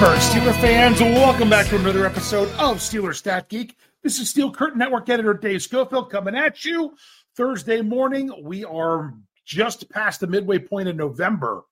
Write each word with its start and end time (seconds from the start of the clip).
Pittsburgh 0.00 0.42
Steeler 0.42 0.60
fans, 0.62 0.98
welcome 0.98 1.50
back 1.50 1.66
to 1.66 1.76
another 1.76 2.06
episode 2.06 2.48
of 2.52 2.78
Steeler 2.78 3.14
Stat 3.14 3.50
Geek. 3.50 3.76
This 4.02 4.18
is 4.18 4.30
Steel 4.30 4.50
Curtain 4.50 4.78
Network 4.78 5.06
editor 5.10 5.34
Dave 5.34 5.60
Schofield 5.60 6.10
coming 6.10 6.34
at 6.34 6.64
you 6.64 6.94
Thursday 7.36 7.82
morning. 7.82 8.32
We 8.42 8.64
are 8.64 9.12
just 9.44 9.90
past 9.90 10.20
the 10.20 10.26
midway 10.26 10.58
point 10.58 10.88
in 10.88 10.96
November 10.96 11.64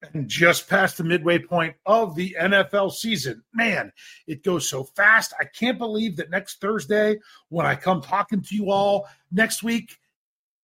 and 0.00 0.28
just 0.28 0.68
past 0.68 0.96
the 0.96 1.02
midway 1.02 1.40
point 1.40 1.74
of 1.84 2.14
the 2.14 2.36
NFL 2.40 2.92
season. 2.92 3.42
Man, 3.52 3.90
it 4.28 4.44
goes 4.44 4.68
so 4.68 4.84
fast. 4.84 5.34
I 5.40 5.44
can't 5.44 5.76
believe 5.76 6.18
that 6.18 6.30
next 6.30 6.60
Thursday, 6.60 7.18
when 7.48 7.66
I 7.66 7.74
come 7.74 8.00
talking 8.00 8.42
to 8.42 8.54
you 8.54 8.70
all 8.70 9.08
next 9.32 9.64
week, 9.64 9.96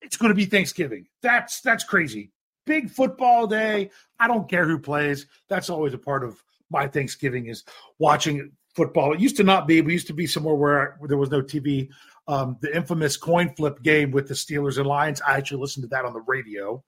it's 0.03 0.17
going 0.17 0.31
to 0.31 0.37
be 0.37 0.45
Thanksgiving. 0.45 1.09
That's 1.21 1.63
that's 1.63 1.83
crazy. 1.83 2.31
Big 2.65 2.91
football 2.91 3.49
day. 3.49 3.91
I 4.21 4.29
don't 4.29 4.49
care 4.49 4.69
who 4.69 4.79
plays. 4.79 5.27
That's 5.49 5.69
always 5.69 5.95
a 5.95 5.99
part 5.99 6.23
of 6.23 6.41
my 6.73 6.89
Thanksgiving 6.89 7.47
is 7.47 7.65
watching 7.99 8.53
football. 8.75 9.13
It 9.13 9.21
used 9.21 9.37
to 9.37 9.45
not 9.45 9.67
be. 9.67 9.81
We 9.81 9.93
used 9.93 10.07
to 10.09 10.15
be 10.15 10.27
somewhere 10.27 10.55
where, 10.55 10.99
there 11.07 11.17
was 11.17 11.31
no 11.31 11.43
TV. 11.43 11.89
Um, 12.29 12.57
the 12.61 12.75
infamous 12.75 13.17
coin 13.17 13.53
flip 13.55 13.83
game 13.83 14.13
with 14.13 14.29
the 14.29 14.35
Steelers 14.35 14.79
and 14.79 14.87
Lions. 14.87 15.21
I 15.21 15.37
actually 15.37 15.61
listened 15.61 15.83
to 15.83 15.89
that 15.89 16.05
on 16.05 16.13
the 16.13 16.21
radio. 16.21 16.83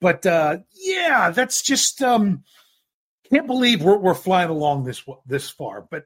But 0.00 0.26
uh, 0.26 0.58
yeah, 0.74 1.30
that's 1.30 1.62
just 1.62 2.02
um, 2.02 2.44
can't 3.30 3.46
believe 3.46 3.82
we're, 3.82 3.98
we're 3.98 4.14
flying 4.14 4.50
along 4.50 4.84
this 4.84 5.02
this 5.26 5.50
far. 5.50 5.86
But 5.90 6.04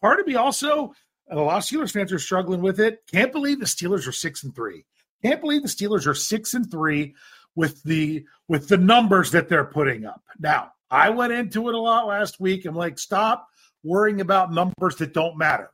part 0.00 0.20
of 0.20 0.26
me 0.26 0.36
also, 0.36 0.92
and 1.28 1.38
a 1.38 1.42
lot 1.42 1.56
of 1.56 1.62
Steelers 1.64 1.92
fans 1.92 2.12
are 2.12 2.18
struggling 2.18 2.60
with 2.60 2.78
it. 2.80 3.00
Can't 3.10 3.32
believe 3.32 3.58
the 3.58 3.66
Steelers 3.66 4.06
are 4.06 4.12
six 4.12 4.44
and 4.44 4.54
three. 4.54 4.84
Can't 5.22 5.40
believe 5.40 5.62
the 5.62 5.68
Steelers 5.68 6.06
are 6.06 6.14
six 6.14 6.54
and 6.54 6.70
three 6.70 7.14
with 7.54 7.82
the 7.82 8.24
with 8.46 8.68
the 8.68 8.76
numbers 8.76 9.32
that 9.32 9.48
they're 9.48 9.64
putting 9.64 10.04
up. 10.04 10.22
Now, 10.38 10.72
I 10.90 11.10
went 11.10 11.32
into 11.32 11.68
it 11.68 11.74
a 11.74 11.78
lot 11.80 12.06
last 12.06 12.40
week. 12.40 12.64
I'm 12.64 12.74
like, 12.74 12.98
stop 12.98 13.48
worrying 13.82 14.20
about 14.20 14.52
numbers 14.52 14.96
that 14.96 15.12
don't 15.12 15.36
matter. 15.38 15.70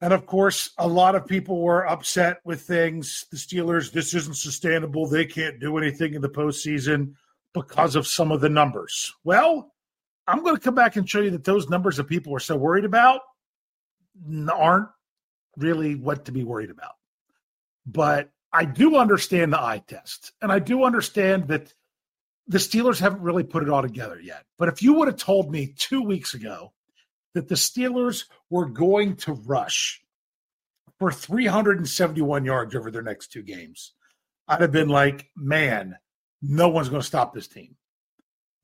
And 0.00 0.12
of 0.12 0.26
course, 0.26 0.70
a 0.78 0.86
lot 0.86 1.16
of 1.16 1.26
people 1.26 1.60
were 1.60 1.88
upset 1.88 2.38
with 2.44 2.62
things. 2.62 3.26
The 3.30 3.36
Steelers, 3.36 3.90
this 3.90 4.14
isn't 4.14 4.36
sustainable. 4.36 5.08
They 5.08 5.26
can't 5.26 5.58
do 5.58 5.76
anything 5.76 6.14
in 6.14 6.22
the 6.22 6.28
postseason 6.28 7.14
because 7.52 7.96
of 7.96 8.06
some 8.06 8.30
of 8.30 8.40
the 8.40 8.48
numbers. 8.48 9.12
Well, 9.24 9.72
I'm 10.26 10.42
going 10.42 10.54
to 10.54 10.62
come 10.62 10.74
back 10.74 10.96
and 10.96 11.08
show 11.08 11.20
you 11.20 11.30
that 11.30 11.44
those 11.44 11.68
numbers 11.68 11.96
that 11.96 12.04
people 12.04 12.34
are 12.36 12.40
so 12.40 12.56
worried 12.56 12.84
about 12.84 13.22
aren't 14.52 14.88
really 15.56 15.94
what 15.94 16.26
to 16.26 16.32
be 16.32 16.44
worried 16.44 16.70
about. 16.70 16.92
But 17.86 18.30
I 18.52 18.64
do 18.66 18.96
understand 18.96 19.52
the 19.52 19.60
eye 19.60 19.82
test, 19.86 20.32
and 20.40 20.52
I 20.52 20.58
do 20.58 20.84
understand 20.84 21.48
that 21.48 21.74
the 22.48 22.58
Steelers 22.58 22.98
haven't 22.98 23.20
really 23.20 23.44
put 23.44 23.62
it 23.62 23.68
all 23.68 23.82
together 23.82 24.18
yet. 24.20 24.44
But 24.58 24.68
if 24.68 24.82
you 24.82 24.94
would 24.94 25.08
have 25.08 25.18
told 25.18 25.52
me 25.52 25.74
two 25.76 26.02
weeks 26.02 26.34
ago 26.34 26.72
that 27.34 27.48
the 27.48 27.54
Steelers 27.54 28.24
were 28.50 28.66
going 28.66 29.16
to 29.16 29.34
rush 29.34 30.02
for 30.98 31.12
371 31.12 32.44
yards 32.44 32.74
over 32.74 32.90
their 32.90 33.02
next 33.02 33.28
two 33.28 33.42
games, 33.42 33.92
I'd 34.48 34.62
have 34.62 34.72
been 34.72 34.88
like, 34.88 35.28
man, 35.36 35.96
no 36.40 36.70
one's 36.70 36.88
going 36.88 37.02
to 37.02 37.06
stop 37.06 37.34
this 37.34 37.48
team. 37.48 37.76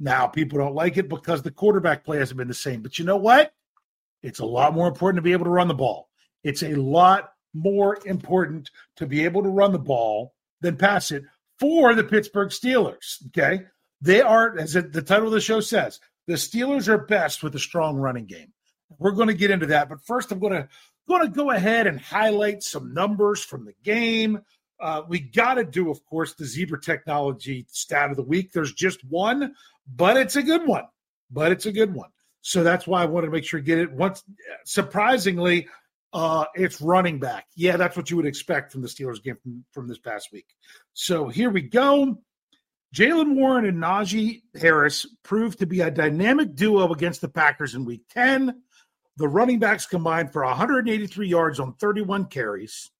Now, 0.01 0.27
people 0.27 0.59
don't 0.59 0.75
like 0.75 0.97
it 0.97 1.09
because 1.09 1.43
the 1.43 1.51
quarterback 1.51 2.05
play 2.05 2.19
hasn't 2.19 2.39
been 2.39 2.49
the 2.49 2.55
same. 2.55 2.83
But 2.83 2.99
you 2.99 3.05
know 3.05 3.19
what? 3.19 3.53
It's 4.23 4.41
a 4.41 4.47
lot 4.47 4.75
more 4.75 4.89
important 4.89 5.19
to 5.19 5.23
be 5.23 5.33
able 5.33 5.45
to 5.45 5.51
run 5.51 5.69
the 5.69 5.75
ball. 5.75 6.09
It's 6.43 6.63
a 6.63 6.75
lot 6.75 7.33
more 7.53 7.99
important 8.07 8.71
to 8.97 9.07
be 9.07 9.25
able 9.25 9.43
to 9.43 9.49
run 9.51 9.73
the 9.73 9.79
ball 9.79 10.35
than 10.63 10.77
pass 10.77 11.13
it 11.13 11.25
for 11.61 11.95
the 11.95 12.03
Pittsburgh 12.03 12.49
Steelers. 12.49 13.25
Okay. 13.29 13.67
They 14.05 14.21
are, 14.21 14.59
as 14.59 14.75
the 14.75 15.03
title 15.03 15.29
of 15.29 15.33
the 15.33 15.41
show 15.41 15.61
says, 15.61 15.99
the 16.27 16.35
Steelers 16.35 16.89
are 16.89 16.99
best 16.99 17.43
with 17.43 17.55
a 17.55 17.59
strong 17.59 17.97
running 17.97 18.27
game. 18.27 18.53
We're 18.99 19.13
going 19.13 19.29
to 19.29 19.35
get 19.35 19.51
into 19.51 19.67
that, 19.67 19.89
but 19.89 20.05
first, 20.05 20.31
I'm 20.31 20.41
going 20.41 20.53
to 20.53 20.69
going 21.09 21.23
to 21.23 21.35
go 21.35 21.51
ahead 21.51 21.87
and 21.87 21.99
highlight 21.99 22.63
some 22.63 22.93
numbers 22.93 23.43
from 23.43 23.65
the 23.65 23.73
game. 23.83 24.41
Uh, 24.79 25.03
we 25.09 25.21
got 25.21 25.55
to 25.55 25.65
do, 25.65 25.91
of 25.91 26.05
course, 26.05 26.35
the 26.35 26.45
Zebra 26.45 26.83
Technology 26.83 27.65
stat 27.71 28.11
of 28.11 28.17
the 28.17 28.23
week. 28.23 28.53
There's 28.53 28.75
just 28.75 29.03
one, 29.07 29.55
but 29.95 30.19
it's 30.19 30.37
a 30.37 30.43
good 30.43 30.67
one. 30.67 30.85
But 31.31 31.53
it's 31.53 31.65
a 31.65 31.73
good 31.73 31.95
one. 31.95 32.11
So 32.43 32.63
that's 32.63 32.87
why 32.87 33.03
I 33.03 33.07
wanted 33.07 33.29
to 33.29 33.33
make 33.33 33.45
sure 33.45 33.61
to 33.61 33.65
get 33.65 33.79
it. 33.79 33.91
Once, 33.91 34.23
surprisingly, 34.67 35.67
uh, 36.13 36.45
it's 36.55 36.81
running 36.83 37.19
back. 37.21 37.47
Yeah, 37.57 37.79
that's 37.79 37.97
what 37.97 38.11
you 38.11 38.19
would 38.19 38.27
expect 38.27 38.71
from 38.71 38.83
the 38.83 38.89
Steelers 38.89 39.23
game 39.23 39.39
from, 39.43 39.65
from 39.73 39.89
this 39.89 39.99
past 39.99 40.31
week. 40.31 40.47
So 40.93 41.29
here 41.29 41.49
we 41.49 41.63
go. 41.63 42.19
Jaylen 42.95 43.35
Warren 43.35 43.65
and 43.65 43.83
Najee 43.83 44.43
Harris 44.55 45.05
proved 45.25 45.59
to 45.59 45.67
be 45.67 45.81
a 45.81 45.91
dynamic 45.91 46.55
duo 46.55 46.93
against 46.93 47.21
the 47.21 47.29
Packers 47.29 47.75
in 47.75 47.85
week 47.85 48.03
10. 48.11 48.63
The 49.17 49.27
running 49.27 49.59
backs 49.59 49.85
combined 49.85 50.33
for 50.33 50.45
183 50.45 51.27
yards 51.27 51.59
on 51.59 51.75
31 51.75 52.27
carries. 52.27 52.93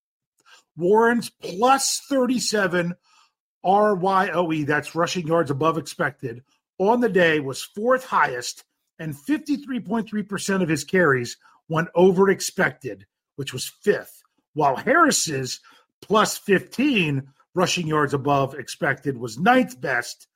Warren's 0.77 1.31
plus 1.31 2.01
37 2.09 2.95
RYOE, 3.65 4.67
that's 4.67 4.97
rushing 4.97 5.29
yards 5.29 5.53
above 5.53 5.79
expected, 5.79 6.43
on 6.79 7.01
the 7.01 7.09
day 7.09 7.39
was 7.39 7.63
fourth 7.63 8.05
highest, 8.05 8.65
and 8.99 9.15
53.3% 9.15 10.63
of 10.63 10.69
his 10.69 10.83
carries 10.83 11.37
went 11.69 11.89
over 11.95 12.31
expected, 12.31 13.07
which 13.37 13.53
was 13.53 13.73
fifth, 13.83 14.23
while 14.55 14.75
Harris's 14.75 15.61
plus 16.03 16.37
15 16.37 17.29
rushing 17.55 17.87
yards 17.87 18.15
above 18.15 18.55
expected 18.55 19.17
was 19.17 19.39
ninth 19.39 19.81
best, 19.81 20.27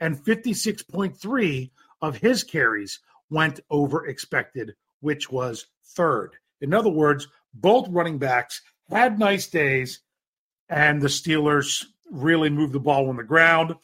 and 0.00 0.22
56.3 0.22 1.70
of 2.02 2.16
his 2.16 2.44
carries 2.44 3.00
went 3.30 3.60
over 3.70 4.06
expected, 4.06 4.74
which 5.00 5.30
was 5.30 5.66
third. 5.84 6.32
In 6.60 6.74
other 6.74 6.90
words, 6.90 7.28
both 7.54 7.88
running 7.88 8.18
backs 8.18 8.62
had 8.90 9.18
nice 9.18 9.46
days, 9.46 10.00
and 10.68 11.00
the 11.00 11.08
Steelers 11.08 11.86
really 12.10 12.50
moved 12.50 12.72
the 12.72 12.80
ball 12.80 13.08
on 13.08 13.16
the 13.16 13.24
ground 13.24 13.74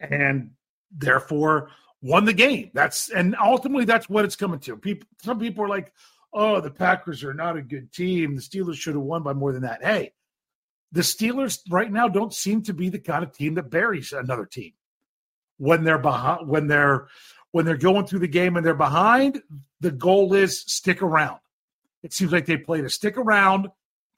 and 0.00 0.50
therefore 0.90 1.70
won 2.02 2.24
the 2.24 2.32
game. 2.32 2.70
That's 2.74 3.10
and 3.10 3.34
ultimately 3.42 3.84
that's 3.84 4.08
what 4.08 4.24
it's 4.24 4.36
coming 4.36 4.60
to. 4.60 4.76
People 4.76 5.08
some 5.22 5.38
people 5.38 5.64
are 5.64 5.68
like, 5.68 5.92
oh, 6.32 6.60
the 6.60 6.70
Packers 6.70 7.24
are 7.24 7.34
not 7.34 7.56
a 7.56 7.62
good 7.62 7.92
team. 7.92 8.36
The 8.36 8.42
Steelers 8.42 8.74
should 8.74 8.94
have 8.94 9.02
won 9.02 9.22
by 9.22 9.32
more 9.32 9.52
than 9.52 9.62
that. 9.62 9.82
Hey, 9.82 10.12
the 10.92 11.00
Steelers 11.00 11.60
right 11.70 11.90
now 11.90 12.06
don't 12.06 12.34
seem 12.34 12.62
to 12.62 12.74
be 12.74 12.90
the 12.90 12.98
kind 12.98 13.24
of 13.24 13.32
team 13.32 13.54
that 13.54 13.70
buries 13.70 14.12
another 14.12 14.46
team. 14.46 14.72
When 15.56 15.84
they're 15.84 15.98
behind 15.98 16.48
when 16.48 16.66
they're 16.66 17.08
when 17.50 17.64
they're 17.64 17.76
going 17.76 18.06
through 18.06 18.20
the 18.20 18.28
game 18.28 18.56
and 18.56 18.64
they're 18.64 18.74
behind 18.74 19.42
the 19.80 19.90
goal 19.90 20.34
is 20.34 20.60
stick 20.60 21.02
around. 21.02 21.38
It 22.02 22.12
seems 22.12 22.32
like 22.32 22.46
they 22.46 22.56
play 22.56 22.80
to 22.80 22.90
stick 22.90 23.16
around 23.16 23.68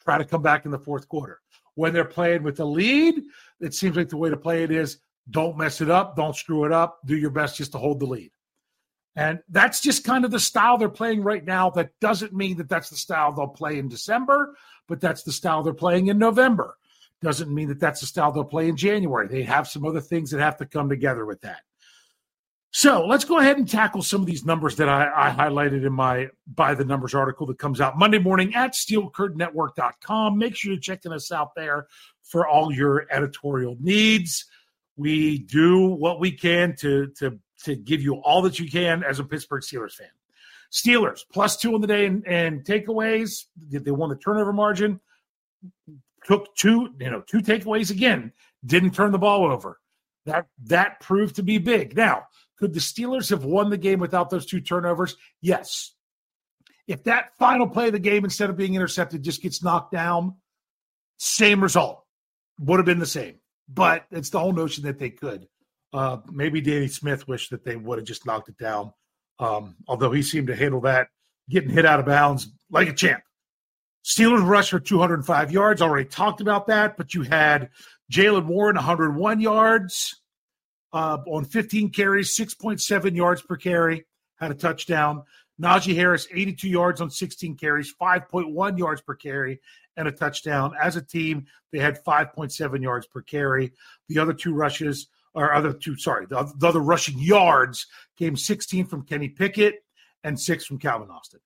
try 0.03 0.19
to 0.19 0.25
come 0.25 0.43
back 0.43 0.65
in 0.65 0.71
the 0.71 0.79
fourth 0.79 1.09
quarter. 1.09 1.41
When 1.77 1.93
they're 1.93 2.05
playing 2.05 2.43
with 2.43 2.57
the 2.57 2.67
lead 2.67 3.23
it 3.61 3.75
seems 3.75 3.97
like 3.97 4.09
the 4.09 4.17
way 4.17 4.31
to 4.31 4.37
play 4.37 4.63
it 4.65 4.71
is 4.71 4.99
don't 5.31 5.57
mess 5.57 5.81
it 5.81 5.91
up 5.91 6.17
don't 6.17 6.37
screw 6.37 6.65
it 6.65 6.73
up 6.73 7.01
do 7.05 7.17
your 7.17 7.31
best 7.31 7.57
just 7.57 7.73
to 7.73 7.79
hold 7.79 8.01
the 8.01 8.07
lead 8.07 8.31
and 9.17 9.41
that's 9.49 9.81
just 9.81 10.05
kind 10.05 10.25
of 10.25 10.31
the 10.31 10.41
style 10.41 10.77
they're 10.77 10.89
playing 10.89 11.23
right 11.23 11.45
now 11.45 11.71
that 11.71 11.91
doesn't 12.01 12.33
mean 12.33 12.57
that 12.57 12.69
that's 12.69 12.91
the 12.91 12.97
style 12.97 13.33
they'll 13.33 13.47
play 13.47 13.79
in 13.79 13.89
december 13.89 14.55
but 14.87 15.01
that's 15.01 15.23
the 15.23 15.33
style 15.33 15.63
they're 15.63 15.75
playing 15.75 16.09
in 16.09 16.19
November. 16.19 16.77
Doesn't 17.23 17.53
mean 17.53 17.69
that 17.69 17.81
that's 17.81 18.01
the 18.01 18.07
style 18.07 18.33
they'll 18.33 18.45
play 18.45 18.69
in 18.69 18.77
January. 18.77 19.29
They 19.29 19.43
have 19.45 19.69
some 19.69 19.85
other 19.85 20.01
things 20.01 20.31
that 20.31 20.41
have 20.41 20.59
to 20.59 20.67
come 20.67 20.89
together 20.89 21.25
with 21.25 21.41
that. 21.43 21.61
So 22.71 23.07
let's 23.07 23.25
go 23.25 23.39
ahead 23.39 23.57
and 23.57 23.69
tackle 23.69 24.03
some 24.03 24.21
of 24.21 24.27
these 24.27 24.45
numbers 24.45 24.77
that 24.77 24.89
I, 24.89 25.09
I 25.15 25.31
highlighted 25.31 25.87
in 25.87 25.93
my 25.93 26.29
by 26.47 26.75
the 26.75 26.85
numbers 26.85 27.15
article 27.15 27.47
that 27.47 27.59
comes 27.59 27.81
out 27.81 27.97
Monday 27.97 28.19
morning 28.19 28.55
at 28.57 28.73
steelcurtainnetwork.com. 28.73 30.37
Make 30.37 30.57
sure 30.57 30.73
you're 30.73 30.81
checking 30.81 31.13
us 31.13 31.31
out 31.31 31.55
there 31.55 31.87
for 32.25 32.49
all 32.49 32.73
your 32.73 33.07
editorial 33.13 33.77
needs. 33.79 34.47
We 34.97 35.39
do 35.39 35.87
what 35.87 36.19
we 36.19 36.33
can 36.33 36.75
to 36.81 37.09
to 37.19 37.39
to 37.65 37.77
give 37.77 38.03
you 38.03 38.17
all 38.17 38.43
that 38.43 38.59
you 38.59 38.71
can 38.71 39.03
as 39.03 39.19
a 39.19 39.25
Pittsburgh 39.25 39.63
Steelers 39.63 39.93
fan. 39.93 40.09
Steelers 40.73 41.21
plus 41.33 41.57
two 41.57 41.75
on 41.75 41.81
the 41.81 41.87
day 41.87 42.07
and, 42.07 42.65
takeaways. 42.65 43.45
They 43.71 43.91
won 43.91 44.11
the 44.11 44.17
turnover 44.17 44.53
margin. 44.53 45.01
Took 46.25 46.55
two, 46.57 46.95
you 46.99 47.11
know, 47.11 47.21
two 47.21 47.39
takeaways 47.39 47.91
again. 47.91 48.33
Didn't 48.65 48.93
turn 48.93 49.13
the 49.13 49.19
ball 49.19 49.51
over. 49.51 49.79
That 50.27 50.47
that 50.65 51.01
proved 51.01 51.37
to 51.37 51.43
be 51.43 51.59
big. 51.59 51.97
Now, 51.97 52.25
could 52.59 52.73
the 52.73 52.81
Steelers 52.81 53.31
have 53.31 53.45
won 53.45 53.71
the 53.71 53.77
game 53.77 54.01
without 54.01 54.31
those 54.31 54.47
two 54.47 54.61
turnovers? 54.61 55.17
Yes. 55.41 55.93
If 56.87 57.05
that 57.05 57.37
final 57.39 57.69
play 57.69 57.87
of 57.87 57.93
the 57.93 57.99
game, 57.99 58.25
instead 58.25 58.51
of 58.51 58.57
being 58.57 58.75
intercepted, 58.75 59.23
just 59.23 59.43
gets 59.43 59.63
knocked 59.63 59.93
down, 59.93 60.37
same 61.19 61.63
result. 61.63 62.05
Would 62.59 62.79
have 62.79 62.87
been 62.87 62.99
the 62.99 63.07
same. 63.07 63.37
But 63.69 64.07
it's 64.11 64.31
the 64.31 64.41
whole 64.41 64.53
notion 64.53 64.85
that 64.85 64.99
they 64.99 65.11
could. 65.11 65.47
Uh, 65.95 66.19
maybe 66.31 66.61
Danny 66.61 66.89
Smith 66.89 67.27
wished 67.27 67.51
that 67.51 67.65
they 67.65 67.77
would 67.77 67.99
have 67.99 68.07
just 68.07 68.27
knocked 68.27 68.51
it 68.51 68.59
down 68.59 68.93
um, 69.39 69.77
although 69.89 70.13
he 70.13 70.23
seemed 70.23 70.49
to 70.49 70.57
handle 70.57 70.81
that 70.83 71.09
getting 71.51 71.71
hit 71.71 71.85
out 71.85 72.01
of 72.01 72.07
bounds 72.07 72.49
like 72.71 72.89
a 72.89 72.93
champ. 72.93 73.23
Steelers 74.05 74.47
rush 74.47 74.71
for 74.71 74.81
205 74.81 75.51
yards. 75.51 75.83
Already 75.83 76.09
talked 76.09 76.41
about 76.41 76.67
that, 76.67 76.97
but 76.97 77.15
you 77.15 77.23
had 77.23 77.71
Jaylen 78.13 78.47
Warren 78.47 78.77
101 78.77 79.41
yards 79.41 80.21
uh, 80.93 81.19
on 81.27 81.45
15 81.45 81.91
carries, 81.91 82.37
6.7 82.37 83.17
yards 83.17 83.43
per 83.43 83.57
carry. 83.57 84.05
had 84.37 84.51
a 84.51 84.55
touchdown. 84.55 85.23
Najee 85.61 85.95
Harris, 85.95 86.27
82 86.33 86.69
yards 86.69 87.01
on 87.01 87.11
16 87.11 87.57
carries, 87.57 87.95
5.1 88.01 88.79
yards 88.79 89.01
per 89.01 89.15
carry, 89.15 89.61
and 89.97 90.09
a 90.09 90.13
touchdown. 90.13 90.73
As 90.81 90.97
a 90.97 91.03
team, 91.03 91.47
they 91.73 91.79
had 91.79 92.05
5.7 92.05 92.83
yards 92.83 93.07
per 93.07 93.23
carry. 93.23 93.73
The 94.09 94.19
other 94.19 94.33
two 94.33 94.53
rushes, 94.53 95.09
or 95.35 95.53
other 95.53 95.73
two, 95.73 95.97
sorry, 95.97 96.27
the, 96.27 96.53
the 96.59 96.69
other 96.69 96.81
rushing 96.81 97.19
yards 97.19 97.87
came 98.19 98.37
16 98.37 98.87
from 98.87 99.05
Kenny 99.05 99.29
Pickett 99.29 99.85
and 100.23 100.41
six 100.41 100.65
from 100.65 100.79
Calvin 100.79 101.11
Austin. 101.11 101.41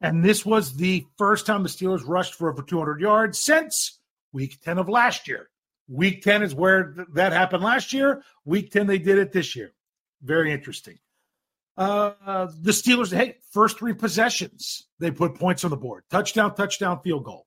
And 0.00 0.24
this 0.24 0.44
was 0.44 0.76
the 0.76 1.04
first 1.16 1.46
time 1.46 1.62
the 1.62 1.68
Steelers 1.68 2.06
rushed 2.06 2.34
for 2.34 2.50
over 2.50 2.62
200 2.62 3.00
yards 3.00 3.38
since 3.38 3.98
week 4.32 4.60
10 4.62 4.78
of 4.78 4.88
last 4.88 5.26
year. 5.26 5.48
Week 5.88 6.22
10 6.22 6.42
is 6.42 6.54
where 6.54 6.92
th- 6.92 7.08
that 7.14 7.32
happened 7.32 7.62
last 7.62 7.92
year. 7.92 8.22
Week 8.44 8.70
10, 8.70 8.86
they 8.86 8.98
did 8.98 9.18
it 9.18 9.32
this 9.32 9.56
year. 9.56 9.72
Very 10.22 10.52
interesting. 10.52 10.98
Uh, 11.76 12.46
the 12.60 12.72
Steelers, 12.72 13.14
hey, 13.14 13.36
first 13.50 13.78
three 13.78 13.92
possessions, 13.92 14.86
they 14.98 15.10
put 15.10 15.34
points 15.34 15.62
on 15.64 15.70
the 15.70 15.76
board 15.76 16.04
touchdown, 16.10 16.54
touchdown, 16.54 17.00
field 17.02 17.24
goal. 17.24 17.46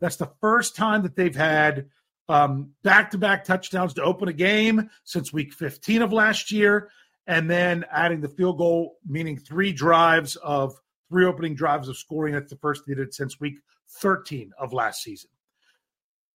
That's 0.00 0.16
the 0.16 0.30
first 0.40 0.76
time 0.76 1.02
that 1.02 1.16
they've 1.16 1.34
had 1.34 1.86
back 2.82 3.10
to 3.10 3.18
back 3.18 3.44
touchdowns 3.44 3.94
to 3.94 4.02
open 4.02 4.28
a 4.28 4.32
game 4.32 4.90
since 5.04 5.32
week 5.32 5.52
15 5.52 6.02
of 6.02 6.12
last 6.12 6.52
year. 6.52 6.90
And 7.26 7.48
then 7.48 7.84
adding 7.92 8.20
the 8.20 8.28
field 8.28 8.58
goal, 8.58 8.96
meaning 9.06 9.38
three 9.38 9.72
drives 9.72 10.36
of 10.36 10.74
three 11.08 11.26
opening 11.26 11.54
drives 11.54 11.88
of 11.88 11.96
scoring. 11.96 12.34
That's 12.34 12.50
the 12.50 12.58
first 12.58 12.82
they 12.86 12.94
did 12.94 13.12
since 13.12 13.38
week 13.40 13.60
13 14.00 14.52
of 14.58 14.72
last 14.72 15.02
season. 15.02 15.30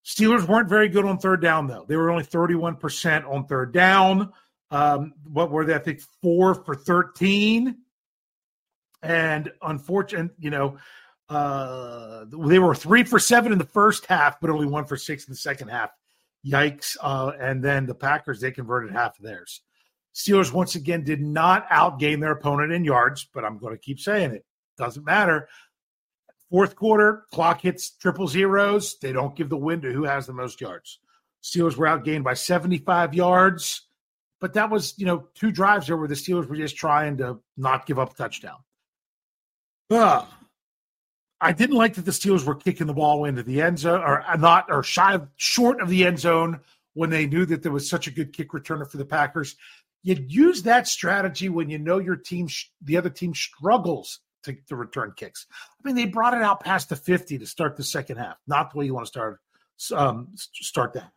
Steelers 0.06 0.47
weren't 0.47 0.69
very 0.69 0.88
good 0.88 1.06
on 1.06 1.18
third 1.18 1.42
down, 1.42 1.68
though. 1.68 1.86
They 1.88 1.95
were 1.95 2.12
only 2.12 2.24
31% 2.24 3.27
on 3.27 3.47
third 3.47 3.74
down. 3.74 4.31
Um, 4.69 5.13
what 5.24 5.50
were 5.50 5.65
they? 5.65 5.74
I 5.74 5.80
think 5.80 6.01
four 6.21 6.53
for 6.53 6.75
13. 6.75 7.77
And 9.01 9.51
unfortunate, 9.62 10.31
you 10.38 10.50
know, 10.51 10.77
uh, 11.30 12.25
they 12.27 12.60
were 12.60 12.75
three 12.75 13.04
for 13.04 13.19
seven 13.19 13.51
in 13.51 13.57
the 13.57 13.66
first 13.66 14.06
half, 14.06 14.39
but 14.39 14.50
only 14.50 14.68
one 14.68 14.86
for 14.86 14.98
six 14.98 15.25
in 15.25 15.31
the 15.31 15.38
second 15.38 15.69
half. 15.69 15.92
Yikes. 16.45 16.98
Uh, 17.01 17.31
and 17.39 17.63
then 17.63 17.86
the 17.86 17.95
Packers, 17.95 18.39
they 18.39 18.51
converted 18.51 18.92
half 18.92 19.18
of 19.18 19.25
theirs. 19.25 19.62
Steelers 20.13 20.54
once 20.54 20.75
again 20.75 21.04
did 21.04 21.22
not 21.22 21.68
outgain 21.69 22.22
their 22.22 22.31
opponent 22.31 22.72
in 22.72 22.86
yards, 22.86 23.27
but 23.33 23.44
I'm 23.44 23.57
going 23.57 23.74
to 23.74 23.80
keep 23.80 24.00
saying 24.00 24.31
it. 24.31 24.45
Doesn't 24.77 25.06
matter. 25.06 25.50
Fourth 26.50 26.75
quarter, 26.75 27.25
clock 27.31 27.62
hits 27.62 27.89
triple 27.89 28.28
zeros. 28.28 28.98
They 29.00 29.12
don't 29.12 29.36
give 29.36 29.50
the 29.50 29.57
win 29.57 29.81
to 29.81 29.92
who 29.92 30.04
has 30.04 30.28
the 30.28 30.33
most 30.33 30.62
yards. 30.62 31.00
Steelers 31.44 31.75
were 31.75 31.88
outgained 31.88 32.24
by 32.24 32.33
75 32.33 33.13
yards, 33.13 33.81
but 34.39 34.54
that 34.54 34.69
was, 34.69 34.94
you 34.98 35.06
know, 35.06 35.28
two 35.36 35.51
drives 35.51 35.88
there 35.88 35.98
where 35.98 36.07
the 36.07 36.16
Steelers 36.16 36.48
were 36.48 36.56
just 36.56 36.78
trying 36.78 37.18
to 37.18 37.39
not 37.57 37.86
give 37.86 38.00
up 38.00 38.13
a 38.13 38.16
touchdown. 38.16 38.57
Ugh. 39.92 40.28
I 41.45 41.51
didn't 41.51 41.75
like 41.75 41.94
that 41.94 42.06
the 42.06 42.12
Steelers 42.12 42.44
were 42.44 42.56
kicking 42.56 42.88
the 42.88 42.94
ball 42.94 43.25
into 43.25 43.44
the 43.44 43.62
end 43.62 43.77
zone 43.77 44.01
or 44.01 44.24
not 44.39 44.65
or 44.69 44.81
shy 44.81 45.19
short 45.36 45.80
of 45.80 45.89
the 45.89 46.03
end 46.03 46.19
zone 46.19 46.59
when 46.95 47.12
they 47.12 47.27
knew 47.27 47.45
that 47.45 47.62
there 47.62 47.71
was 47.71 47.88
such 47.88 48.07
a 48.07 48.12
good 48.12 48.33
kick 48.33 48.51
returner 48.51 48.89
for 48.89 48.97
the 48.97 49.06
Packers. 49.06 49.56
You'd 50.01 50.31
use 50.31 50.63
that 50.63 50.88
strategy 50.88 51.47
when 51.50 51.69
you 51.69 51.77
know 51.77 52.00
your 52.00 52.15
team, 52.15 52.47
the 52.81 52.97
other 52.97 53.12
team 53.12 53.36
struggles 53.36 54.21
to, 54.44 54.56
to 54.69 54.75
return 54.75 55.13
kicks. 55.15 55.45
I 55.51 55.88
mean, 55.88 55.95
they 55.95 56.07
brought 56.07 56.33
it 56.33 56.42
out 56.42 56.62
past 56.62 56.89
the 56.89 56.95
50 56.95 57.38
to 57.38 57.45
start 57.45 57.77
the 57.77 57.83
second 57.83 58.18
half. 58.18 58.38
Not 58.47 58.71
the 58.71 58.80
way 58.80 58.86
you 58.86 58.95
want 58.95 59.06
to 59.06 59.09
start 59.09 59.39
um, 59.94 60.30
start 60.36 60.94
the 60.94 61.01
half. 61.01 61.12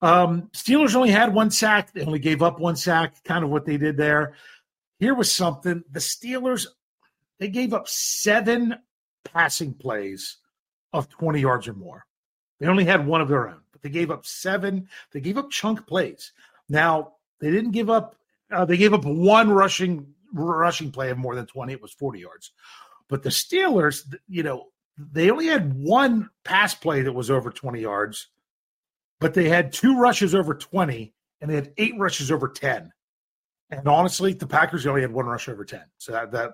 Um, 0.00 0.50
Steelers 0.52 0.94
only 0.94 1.10
had 1.10 1.34
one 1.34 1.50
sack. 1.50 1.92
They 1.92 2.04
only 2.04 2.18
gave 2.20 2.40
up 2.40 2.60
one 2.60 2.76
sack, 2.76 3.24
kind 3.24 3.42
of 3.42 3.50
what 3.50 3.64
they 3.64 3.78
did 3.78 3.96
there. 3.96 4.34
Here 5.00 5.14
was 5.14 5.32
something. 5.32 5.82
The 5.90 6.00
Steelers, 6.00 6.66
they 7.40 7.48
gave 7.48 7.72
up 7.72 7.88
seven 7.88 8.76
passing 9.34 9.74
plays 9.74 10.38
of 10.92 11.08
20 11.08 11.40
yards 11.40 11.68
or 11.68 11.74
more. 11.74 12.06
They 12.60 12.66
only 12.66 12.84
had 12.84 13.06
one 13.06 13.20
of 13.20 13.28
their 13.28 13.48
own, 13.48 13.60
but 13.72 13.82
they 13.82 13.90
gave 13.90 14.10
up 14.10 14.24
seven. 14.24 14.88
They 15.12 15.20
gave 15.20 15.36
up 15.36 15.50
chunk 15.50 15.86
plays. 15.86 16.32
Now, 16.68 17.14
they 17.40 17.50
didn't 17.50 17.72
give 17.72 17.90
up, 17.90 18.16
uh, 18.50 18.64
they 18.64 18.76
gave 18.76 18.94
up 18.94 19.04
one 19.04 19.50
rushing 19.50 20.14
rushing 20.32 20.90
play 20.90 21.10
of 21.10 21.18
more 21.18 21.34
than 21.34 21.46
20. 21.46 21.72
It 21.72 21.82
was 21.82 21.92
40 21.92 22.20
yards. 22.20 22.52
But 23.08 23.22
the 23.22 23.30
Steelers, 23.30 24.12
you 24.28 24.42
know, 24.42 24.68
they 24.98 25.30
only 25.30 25.46
had 25.46 25.74
one 25.74 26.30
pass 26.44 26.74
play 26.74 27.02
that 27.02 27.12
was 27.12 27.30
over 27.30 27.50
20 27.50 27.80
yards, 27.80 28.28
but 29.20 29.34
they 29.34 29.48
had 29.48 29.72
two 29.72 29.98
rushes 29.98 30.34
over 30.34 30.54
20 30.54 31.14
and 31.40 31.50
they 31.50 31.54
had 31.54 31.72
eight 31.76 31.94
rushes 31.98 32.30
over 32.30 32.48
10. 32.48 32.92
And 33.70 33.88
honestly, 33.88 34.32
the 34.32 34.46
Packers 34.46 34.86
only 34.86 35.02
had 35.02 35.12
one 35.12 35.26
rush 35.26 35.48
over 35.48 35.64
10. 35.64 35.82
So 35.98 36.12
that 36.12 36.32
that 36.32 36.52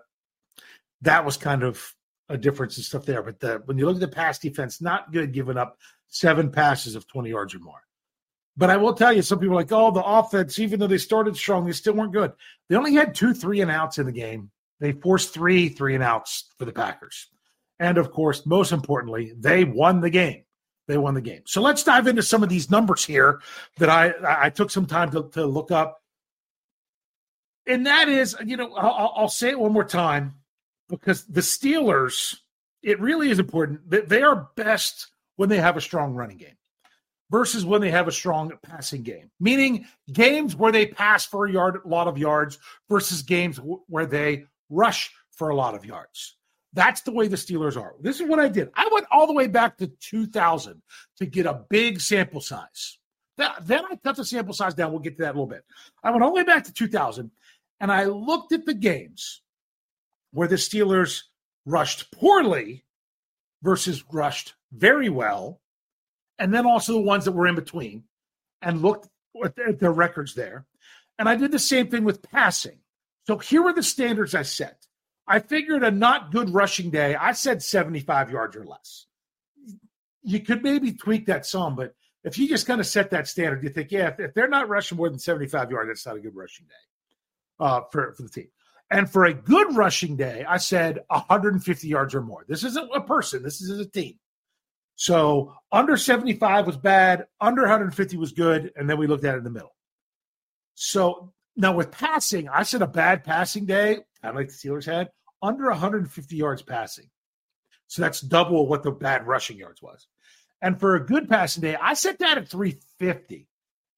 that 1.03 1.25
was 1.25 1.37
kind 1.37 1.63
of 1.63 1.95
a 2.31 2.39
difference 2.39 2.77
and 2.77 2.87
stuff 2.87 3.05
there. 3.05 3.23
But 3.23 3.41
the, 3.41 3.63
when 3.67 3.77
you 3.77 3.85
look 3.85 3.97
at 3.97 4.01
the 4.01 4.09
pass 4.09 4.39
defense, 4.39 4.81
not 4.81 5.13
good 5.13 5.33
giving 5.33 5.59
up 5.59 5.79
seven 6.09 6.51
passes 6.51 6.95
of 6.95 7.07
20 7.07 7.29
yards 7.29 7.55
or 7.55 7.59
more. 7.59 7.83
But 8.57 8.71
I 8.71 8.77
will 8.77 8.95
tell 8.95 9.13
you, 9.13 9.23
some 9.23 9.39
people 9.39 9.55
are 9.55 9.61
like, 9.61 9.73
oh, 9.73 9.91
the 9.91 10.05
offense, 10.05 10.59
even 10.59 10.81
though 10.81 10.87
they 10.87 10.99
started 10.99 11.37
strong, 11.37 11.67
they 11.67 11.73
still 11.73 11.95
weren't 11.95 12.13
good. 12.13 12.33
They 12.69 12.77
only 12.77 12.95
had 12.95 13.15
two 13.15 13.35
three 13.35 13.61
and 13.61 13.71
outs 13.71 13.99
in 13.99 14.07
the 14.07 14.13
game. 14.13 14.51
They 14.81 14.93
forced 14.93 15.33
three 15.33 15.69
three 15.69 15.95
and 15.95 16.05
outs 16.05 16.53
for 16.59 16.65
the 16.65 16.73
Packers. 16.73 17.29
And 17.79 17.97
of 17.97 18.11
course, 18.11 18.45
most 18.45 18.73
importantly, 18.73 19.33
they 19.39 19.65
won 19.65 20.01
the 20.01 20.11
game. 20.11 20.45
They 20.89 20.99
won 20.99 21.15
the 21.15 21.21
game. 21.21 21.43
So 21.47 21.63
let's 21.63 21.85
dive 21.85 22.07
into 22.07 22.23
some 22.23 22.43
of 22.43 22.49
these 22.49 22.71
numbers 22.71 23.05
here 23.05 23.41
that 23.79 23.89
I 23.89 24.13
I 24.47 24.51
took 24.51 24.71
some 24.71 24.87
time 24.87 25.11
to, 25.13 25.31
to 25.33 25.47
look 25.47 25.71
up. 25.71 26.03
And 27.67 27.87
that 27.87 28.09
is, 28.09 28.37
you 28.45 28.57
know, 28.57 28.75
I'll, 28.75 29.13
I'll 29.17 29.29
say 29.29 29.51
it 29.51 29.59
one 29.59 29.73
more 29.73 29.85
time 29.85 30.40
because 30.91 31.25
the 31.25 31.41
Steelers, 31.41 32.37
it 32.83 33.01
really 33.01 33.31
is 33.31 33.39
important 33.39 33.89
that 33.91 34.09
they 34.09 34.23
are 34.23 34.49
best 34.57 35.09
when 35.37 35.49
they 35.49 35.59
have 35.59 35.77
a 35.77 35.81
strong 35.81 36.15
running 36.15 36.37
game 36.37 36.57
versus 37.31 37.65
when 37.65 37.81
they 37.81 37.91
have 37.91 38.09
a 38.09 38.13
strong 38.13 38.53
passing 38.63 39.03
game. 39.03 39.31
Meaning 39.39 39.87
games 40.13 40.57
where 40.57 40.73
they 40.73 40.87
pass 40.87 41.25
for 41.25 41.47
a 41.47 41.53
yard, 41.53 41.81
a 41.85 41.89
lot 41.89 42.09
of 42.09 42.19
yards 42.19 42.59
versus 42.89 43.23
games 43.23 43.57
w- 43.57 43.81
where 43.87 44.07
they 44.07 44.45
rush 44.69 45.13
for 45.31 45.51
a 45.51 45.57
lot 45.57 45.75
of 45.75 45.85
yards. 45.85 46.37
That's 46.73 47.01
the 47.03 47.13
way 47.13 47.27
the 47.27 47.37
Steelers 47.37 47.81
are. 47.81 47.95
This 48.01 48.21
is 48.21 48.29
what 48.29 48.39
I 48.39 48.49
did. 48.49 48.71
I 48.75 48.89
went 48.93 49.07
all 49.11 49.27
the 49.27 49.33
way 49.33 49.47
back 49.47 49.77
to 49.79 49.87
2000 49.87 50.83
to 51.19 51.27
get 51.27 51.47
a 51.47 51.65
big 51.69 52.01
sample 52.01 52.41
size. 52.41 52.99
That, 53.39 53.67
then 53.67 53.85
I 53.91 53.97
cut 53.97 54.17
the 54.17 54.25
sample 54.25 54.55
size 54.55 54.75
down. 54.75 54.93
We'll 54.93 55.01
get 55.01 55.17
to 55.17 55.23
that 55.23 55.31
a 55.31 55.39
little 55.39 55.47
bit. 55.47 55.65
I 56.05 56.11
went 56.11 56.23
all 56.23 56.31
the 56.31 56.37
way 56.37 56.45
back 56.45 56.65
to 56.65 56.73
2000 56.73 57.31
and 57.81 57.91
I 57.91 58.05
looked 58.05 58.53
at 58.53 58.67
the 58.67 58.75
games 58.75 59.43
where 60.33 60.49
the 60.49 60.57
Steelers 60.57 61.23
rushed 61.67 62.11
poorly 62.13 62.85
versus 63.63 64.05
rushed 64.13 64.55
very 64.73 65.09
well 65.09 65.61
and 66.39 66.55
then 66.55 66.67
also 66.67 66.95
the 66.95 67.01
ones 67.01 67.27
that 67.27 67.33
were 67.33 67.47
in 67.47 67.55
between 67.55 68.05
and 68.63 68.83
looked 68.83 69.09
at 69.45 69.79
their 69.79 69.93
records 69.93 70.35
there. 70.35 70.67
And 71.19 71.29
I 71.29 71.37
did 71.37 71.53
the 71.53 71.59
same 71.59 71.89
thing 71.89 72.05
with 72.05 72.23
passing. 72.23 72.79
So 73.27 73.39
here 73.39 73.63
are 73.67 73.75
the 73.75 73.83
standards 73.83 74.35
I 74.35 74.43
set. 74.43 74.87
I 75.29 75.39
figured 75.39 75.85
a 75.85 75.91
not 75.91 76.33
good 76.33 76.51
rushing 76.51 76.91
day, 76.91 77.15
I 77.15 77.33
said 77.33 77.63
75 77.63 78.31
yards 78.31 78.57
or 78.57 78.65
less. 78.65 79.07
You 80.23 80.41
could 80.41 80.63
maybe 80.63 80.93
tweak 80.93 81.27
that 81.27 81.47
some, 81.47 81.77
but 81.77 81.95
if 82.25 82.39
you 82.39 82.49
just 82.49 82.67
kind 82.67 82.81
of 82.81 82.87
set 82.87 83.11
that 83.11 83.29
standard, 83.29 83.63
you 83.63 83.71
think, 83.71 83.93
yeah, 83.93 84.09
if, 84.09 84.21
if 84.21 84.35
they're 84.35 84.49
not 84.49 84.69
rushing 84.69 84.99
more 84.99 85.09
than 85.09 85.19
75 85.19 85.71
yards, 85.71 85.89
that's 85.89 86.07
not 86.07 86.17
a 86.17 86.21
good 86.21 86.35
rushing 86.35 86.67
day 86.67 87.65
uh, 87.65 87.83
for, 87.93 88.13
for 88.15 88.23
the 88.23 88.29
team. 88.29 88.49
And 88.91 89.09
for 89.09 89.25
a 89.25 89.35
good 89.35 89.77
rushing 89.77 90.17
day, 90.17 90.45
I 90.49 90.57
said 90.57 91.01
150 91.09 91.87
yards 91.87 92.15
or 92.15 92.23
more. 92.23 92.45
This 92.49 92.65
isn't 92.65 92.91
a 92.95 93.01
person, 93.01 93.43
this 93.43 93.61
is 93.61 93.79
a 93.79 93.87
team. 93.87 94.19
So 94.97 95.55
under 95.73 95.97
75 95.97 96.67
was 96.67 96.77
bad, 96.77 97.27
under 97.41 97.63
150 97.63 98.17
was 98.17 98.33
good, 98.33 98.73
and 98.77 98.91
then 98.91 98.99
we 98.99 99.07
looked 99.07 99.25
at 99.25 99.35
it 99.35 99.39
in 99.39 99.45
the 99.45 99.51
middle. 99.51 99.75
So 100.75 101.33
now 101.57 101.75
with 101.75 101.91
passing, 101.91 102.49
I 102.49 102.65
said 102.65 102.83
a 102.83 102.87
bad 102.87 103.25
passing 103.25 103.65
day, 103.65 103.99
of 104.23 104.35
like 104.35 104.49
the 104.49 104.55
Steelers 104.55 104.85
had, 104.85 105.11
under 105.43 105.69
150 105.71 106.37
yards 106.37 106.63
passing. 106.63 107.09
So 107.87 108.03
that's 108.03 108.21
double 108.21 108.67
what 108.67 108.83
the 108.83 108.91
bad 108.91 109.27
rushing 109.27 109.59
yards 109.59 109.81
was. 109.81 110.07
And 110.63 110.79
for 110.79 110.95
a 110.95 111.05
good 111.05 111.29
passing 111.29 111.63
day, 111.63 111.77
I 111.81 111.95
set 111.95 112.19
that 112.19 112.39
at 112.39 112.49
350. 112.49 113.49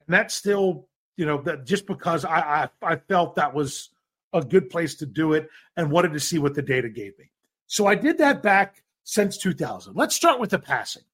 And 0.06 0.14
that's 0.14 0.34
still, 0.34 0.88
you 1.16 1.26
know, 1.26 1.42
that 1.42 1.66
just 1.66 1.86
because 1.86 2.24
I, 2.24 2.68
I 2.82 2.92
I 2.92 2.96
felt 2.96 3.36
that 3.36 3.54
was 3.54 3.90
a 4.32 4.42
good 4.42 4.70
place 4.70 4.94
to 4.96 5.06
do 5.06 5.32
it 5.32 5.48
and 5.76 5.90
wanted 5.90 6.12
to 6.12 6.20
see 6.20 6.38
what 6.38 6.54
the 6.54 6.62
data 6.62 6.88
gave 6.88 7.18
me. 7.18 7.30
So 7.66 7.86
I 7.86 7.94
did 7.94 8.18
that 8.18 8.42
back 8.42 8.82
since 9.04 9.38
2000. 9.38 9.94
Let's 9.96 10.14
start 10.14 10.40
with 10.40 10.50
the 10.50 10.58
passing. 10.58 11.04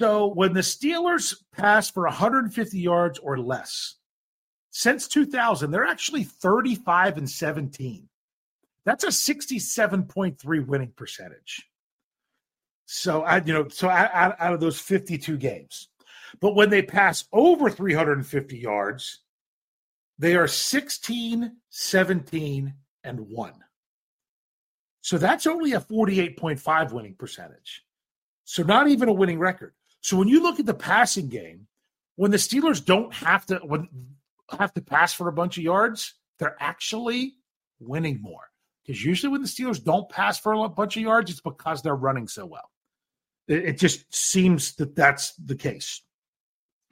So 0.00 0.26
when 0.26 0.52
the 0.52 0.60
Steelers 0.60 1.34
pass 1.52 1.90
for 1.90 2.04
150 2.04 2.78
yards 2.78 3.18
or 3.18 3.38
less, 3.38 3.96
since 4.70 5.08
2000, 5.08 5.70
they're 5.70 5.84
actually 5.84 6.24
35 6.24 7.18
and 7.18 7.28
17. 7.28 8.08
That's 8.84 9.04
a 9.04 9.08
67.3 9.08 10.66
winning 10.66 10.92
percentage. 10.96 11.68
So 12.86 13.22
I, 13.22 13.42
you 13.44 13.52
know, 13.52 13.68
so 13.68 13.88
out, 13.88 14.36
out 14.38 14.54
of 14.54 14.60
those 14.60 14.80
52 14.80 15.36
games, 15.36 15.88
but 16.40 16.54
when 16.54 16.70
they 16.70 16.82
pass 16.82 17.24
over 17.32 17.70
350 17.70 18.56
yards, 18.56 19.20
they 20.18 20.34
are 20.36 20.48
16, 20.48 21.56
17, 21.70 22.74
and 23.04 23.20
1. 23.20 23.52
So 25.00 25.16
that's 25.16 25.46
only 25.46 25.72
a 25.72 25.80
48.5 25.80 26.92
winning 26.92 27.14
percentage. 27.14 27.84
So 28.44 28.62
not 28.62 28.88
even 28.88 29.08
a 29.08 29.12
winning 29.12 29.38
record. 29.38 29.74
So 30.00 30.16
when 30.16 30.28
you 30.28 30.42
look 30.42 30.58
at 30.58 30.66
the 30.66 30.74
passing 30.74 31.28
game, 31.28 31.66
when 32.16 32.30
the 32.30 32.36
Steelers 32.36 32.84
don't 32.84 33.12
have 33.14 33.46
to 33.46 33.56
when 33.58 33.88
have 34.58 34.72
to 34.74 34.80
pass 34.80 35.12
for 35.12 35.28
a 35.28 35.32
bunch 35.32 35.56
of 35.56 35.64
yards, 35.64 36.14
they're 36.38 36.56
actually 36.58 37.34
winning 37.78 38.20
more. 38.20 38.50
Because 38.84 39.04
usually 39.04 39.30
when 39.30 39.42
the 39.42 39.48
Steelers 39.48 39.82
don't 39.82 40.08
pass 40.08 40.38
for 40.38 40.52
a 40.52 40.68
bunch 40.68 40.96
of 40.96 41.02
yards, 41.02 41.30
it's 41.30 41.40
because 41.40 41.82
they're 41.82 41.94
running 41.94 42.26
so 42.26 42.46
well. 42.46 42.70
It, 43.46 43.64
it 43.64 43.78
just 43.78 44.12
seems 44.14 44.74
that 44.76 44.96
that's 44.96 45.34
the 45.34 45.56
case. 45.56 46.02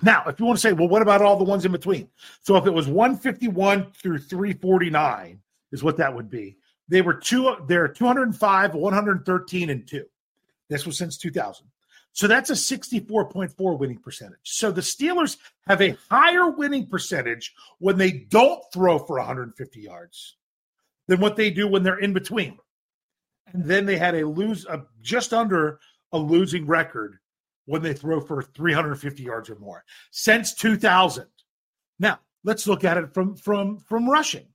Now, 0.03 0.25
if 0.27 0.39
you 0.39 0.47
want 0.47 0.59
to 0.59 0.61
say, 0.61 0.73
well, 0.73 0.89
what 0.89 1.03
about 1.03 1.23
all 1.23 1.37
the 1.37 1.45
ones 1.45 1.65
in 1.65 1.73
between? 1.73 2.09
So 2.43 2.57
if 2.57 2.67
it 2.67 2.73
was 2.73 2.87
151 2.87 3.93
through 3.93 4.19
349 4.19 5.41
is 5.73 5.83
what 5.83 5.97
that 5.97 6.15
would 6.15 6.31
be. 6.31 6.57
They 6.89 7.03
were 7.03 7.15
two, 7.15 7.57
they're 7.67 7.89
205, 7.89 8.75
113, 8.75 9.71
and 9.71 9.87
two. 9.87 10.05
This 10.69 10.87
was 10.87 10.99
since 10.99 11.17
2000. 11.17 11.67
So 12.13 12.27
that's 12.27 12.51
a 12.51 12.55
64.4 12.55 13.79
winning 13.79 13.99
percentage. 13.99 14.39
So 14.45 14.71
the 14.71 14.81
Steelers 14.81 15.37
have 15.67 15.83
a 15.83 15.97
higher 16.11 16.51
winning 16.51 16.87
percentage 16.87 17.55
when 17.79 17.99
they 17.99 18.11
don't 18.11 18.63
throw 18.73 18.99
for 18.99 19.19
150 19.19 19.81
yards 19.81 20.37
than 21.09 21.21
what 21.21 21.37
they 21.37 21.51
do 21.51 21.69
when 21.69 21.83
they're 21.83 21.99
in 21.99 22.13
between. 22.13 22.59
And 23.53 23.65
then 23.65 23.87
they 23.87 23.97
had 23.97 24.15
a 24.15 24.27
lose 24.27 24.65
a, 24.67 24.85
just 25.03 25.33
under 25.33 25.79
a 26.13 26.19
losing 26.19 26.67
record 26.67 27.19
when 27.67 27.83
they 27.83 27.93
throw 27.93 28.21
for 28.21 28.43
350 28.43 29.23
yards 29.23 29.51
or 29.51 29.57
more 29.57 29.85
since 30.11 30.55
2000. 30.55 31.27
Now, 31.99 32.21
let's 32.45 32.67
look 32.67 32.85
at 32.85 32.97
it 32.97 33.13
from 33.13 33.37
from 33.37 33.81
from 33.81 34.09
rushing. 34.09 34.47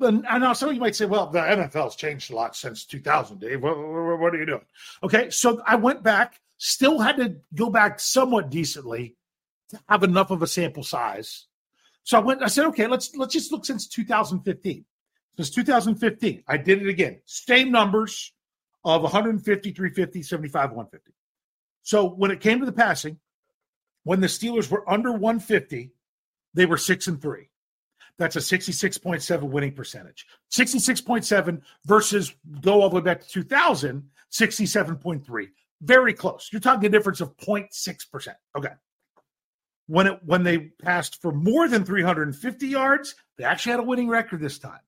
And 0.00 0.22
now 0.22 0.54
some 0.54 0.70
of 0.70 0.74
you 0.74 0.80
might 0.80 0.96
say, 0.96 1.04
well, 1.04 1.26
the 1.26 1.40
NFL's 1.40 1.94
changed 1.94 2.30
a 2.30 2.34
lot 2.34 2.56
since 2.56 2.86
2000, 2.86 3.38
Dave. 3.38 3.62
What, 3.62 3.76
what, 3.76 4.34
are 4.34 4.38
you 4.38 4.46
doing? 4.46 4.64
Okay, 5.02 5.28
so 5.28 5.62
I 5.66 5.76
went 5.76 6.02
back, 6.02 6.40
still 6.56 6.98
had 7.00 7.18
to 7.18 7.36
go 7.54 7.68
back 7.68 8.00
somewhat 8.00 8.50
decently 8.50 9.16
to 9.68 9.80
have 9.88 10.02
enough 10.02 10.30
of 10.30 10.42
a 10.42 10.46
sample 10.46 10.82
size. 10.82 11.46
So 12.02 12.16
I 12.16 12.20
went, 12.20 12.42
I 12.42 12.46
said, 12.48 12.64
okay, 12.66 12.86
let's 12.86 13.14
let's 13.14 13.34
just 13.34 13.52
look 13.52 13.66
since 13.66 13.86
2015. 13.88 14.84
Since 15.36 15.50
2015, 15.50 16.44
I 16.48 16.56
did 16.56 16.82
it 16.82 16.88
again. 16.88 17.20
Same 17.26 17.70
numbers 17.70 18.32
of 18.84 19.02
150, 19.02 19.72
350, 19.72 20.22
75, 20.22 20.70
150. 20.70 21.12
So 21.82 22.08
when 22.08 22.30
it 22.30 22.40
came 22.40 22.60
to 22.60 22.66
the 22.66 22.72
passing, 22.72 23.18
when 24.04 24.20
the 24.20 24.26
Steelers 24.26 24.70
were 24.70 24.88
under 24.88 25.12
150, 25.12 25.92
they 26.54 26.66
were 26.66 26.76
six 26.76 27.06
and 27.06 27.20
three. 27.20 27.50
That's 28.18 28.36
a 28.36 28.40
66.7 28.40 29.42
winning 29.42 29.72
percentage. 29.72 30.26
66.7 30.52 31.62
versus 31.86 32.34
go 32.60 32.82
all 32.82 32.90
the 32.90 32.96
way 32.96 33.02
back 33.02 33.22
to 33.22 33.28
2000, 33.28 34.02
67.3. 34.30 35.48
Very 35.82 36.12
close. 36.12 36.50
You're 36.52 36.60
talking 36.60 36.84
a 36.84 36.90
difference 36.90 37.22
of 37.22 37.34
0.6%. 37.38 38.34
Okay. 38.56 38.68
When 39.86 40.06
it 40.06 40.20
when 40.24 40.44
they 40.44 40.58
passed 40.82 41.20
for 41.20 41.32
more 41.32 41.66
than 41.66 41.84
350 41.84 42.66
yards, 42.66 43.14
they 43.38 43.44
actually 43.44 43.72
had 43.72 43.80
a 43.80 43.84
winning 43.84 44.08
record 44.08 44.40
this 44.40 44.58
time. 44.58 44.80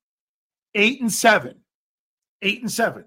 8 0.75 1.01
and 1.01 1.13
7. 1.13 1.59
8 2.43 2.61
and 2.61 2.71
7. 2.71 3.05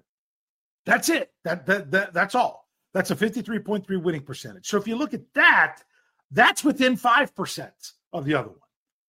That's 0.84 1.08
it. 1.08 1.30
That, 1.44 1.66
that, 1.66 1.90
that 1.92 2.12
that's 2.12 2.34
all. 2.34 2.68
That's 2.92 3.10
a 3.10 3.16
53.3 3.16 4.02
winning 4.02 4.22
percentage. 4.22 4.66
So 4.66 4.76
if 4.76 4.88
you 4.88 4.96
look 4.96 5.14
at 5.14 5.22
that, 5.34 5.82
that's 6.30 6.64
within 6.64 6.96
5% 6.96 7.70
of 8.12 8.24
the 8.24 8.34
other 8.34 8.48
one. 8.48 8.58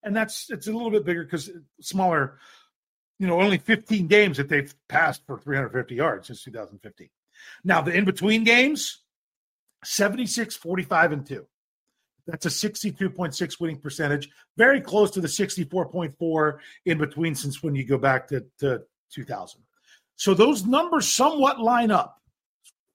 And 0.04 0.16
that's 0.16 0.50
it's 0.50 0.68
a 0.68 0.72
little 0.72 0.92
bit 0.92 1.06
bigger 1.06 1.24
because 1.24 1.50
smaller, 1.82 2.40
you 3.20 3.28
know, 3.28 3.42
only 3.42 3.58
15 3.58 4.08
games 4.08 4.38
that 4.38 4.48
they've 4.48 4.74
passed 4.88 5.26
for 5.26 5.40
350 5.40 5.96
yards 5.96 6.28
since 6.28 6.44
2015. 6.44 7.10
Now, 7.64 7.82
the 7.82 7.94
in 7.94 8.06
between 8.06 8.44
games, 8.44 9.00
76, 9.84 10.56
45, 10.56 11.12
and 11.12 11.26
2. 11.26 11.46
That's 12.28 12.46
a 12.46 12.50
62.6 12.50 13.60
winning 13.60 13.80
percentage, 13.80 14.30
very 14.58 14.82
close 14.82 15.12
to 15.12 15.22
the 15.22 15.30
64.4 15.30 16.58
in 16.86 16.98
between 16.98 17.36
since 17.36 17.64
when 17.64 17.74
you 17.74 17.86
go 17.86 17.98
back 17.98 18.28
to, 18.28 18.46
to 18.60 18.84
2000. 19.12 19.62
So 20.18 20.34
those 20.34 20.66
numbers 20.66 21.08
somewhat 21.08 21.60
line 21.60 21.92
up 21.92 22.22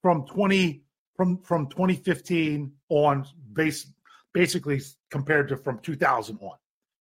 from 0.03 0.27
20 0.27 0.83
from 1.17 1.39
from 1.39 1.69
2015 1.69 2.73
on 2.89 3.27
base 3.53 3.87
basically 4.33 4.81
compared 5.11 5.49
to 5.49 5.57
from 5.57 5.79
2000 5.81 6.39
on, 6.41 6.57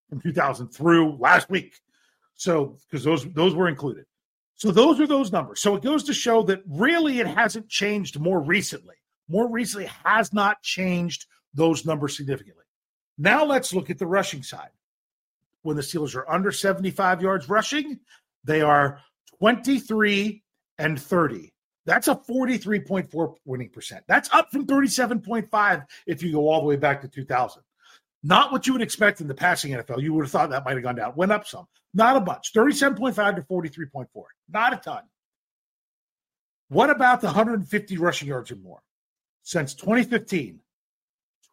from 0.10 0.22
2000 0.22 0.68
through 0.68 1.18
last 1.18 1.50
week. 1.50 1.76
So 2.36 2.78
because 2.90 3.04
those 3.04 3.32
those 3.34 3.56
were 3.56 3.68
included. 3.68 4.06
So 4.56 4.72
those 4.72 5.00
are 5.00 5.08
those 5.08 5.32
numbers. 5.32 5.62
So 5.62 5.76
it 5.76 5.84
goes 5.84 6.04
to 6.04 6.14
show 6.14 6.44
that 6.44 6.62
really 6.68 7.20
it 7.20 7.28
hasn't 7.28 7.68
changed 7.68 8.20
more 8.20 8.40
recently. 8.40 8.96
More 9.28 9.50
recently 9.50 9.90
has 10.04 10.34
not 10.34 10.62
changed 10.62 11.26
those 11.54 11.86
numbers 11.86 12.16
significantly. 12.16 12.66
Now 13.18 13.44
let's 13.44 13.74
look 13.74 13.90
at 13.90 13.98
the 13.98 14.06
rushing 14.06 14.44
side. 14.44 14.70
When 15.64 15.76
the 15.76 15.82
Steelers 15.82 16.16
are 16.16 16.30
under 16.30 16.52
75 16.52 17.22
yards 17.22 17.50
rushing, 17.50 18.00
they 18.44 18.62
are 18.62 19.00
23 19.40 20.44
and 20.80 21.00
30. 21.00 21.51
That's 21.86 22.08
a 22.08 22.16
43.4 22.16 23.36
winning 23.46 23.70
percent. 23.70 24.04
That's 24.08 24.30
up 24.34 24.52
from 24.52 24.68
37.5 24.68 25.86
if 26.06 26.22
you 26.22 26.32
go 26.32 26.50
all 26.50 26.62
the 26.62 26.68
way 26.68 26.76
back 26.76 27.02
to 27.02 27.08
2000. 27.08 27.64
Not 28.24 28.52
what 28.52 28.68
you 28.68 28.74
would 28.74 28.84
expect 28.84 29.20
in 29.20 29.28
the 29.28 29.34
passing 29.34 29.72
NFL. 29.72 30.02
You 30.02 30.14
would 30.14 30.26
have 30.26 30.32
thought 30.32 30.52
that 30.52 30.64
might 30.64 30.76
have 30.76 30.84
gone 30.84 30.96
down. 30.96 31.14
Went 31.16 31.32
up 31.32 31.48
some. 31.48 31.68
Not 31.94 32.18
a 32.18 32.22
bunch. 32.22 32.54
37.5 32.54 33.36
to 33.36 33.42
43.4. 33.42 34.08
Not 34.50 34.74
a 34.74 34.78
ton. 34.78 35.02
What 36.70 36.90
about 36.90 37.22
the 37.22 37.28
150 37.28 37.98
rushing 37.98 38.28
yards 38.28 38.52
or 38.52 38.56
more? 38.58 38.82
Since 39.44 39.74
2015, 39.74 40.60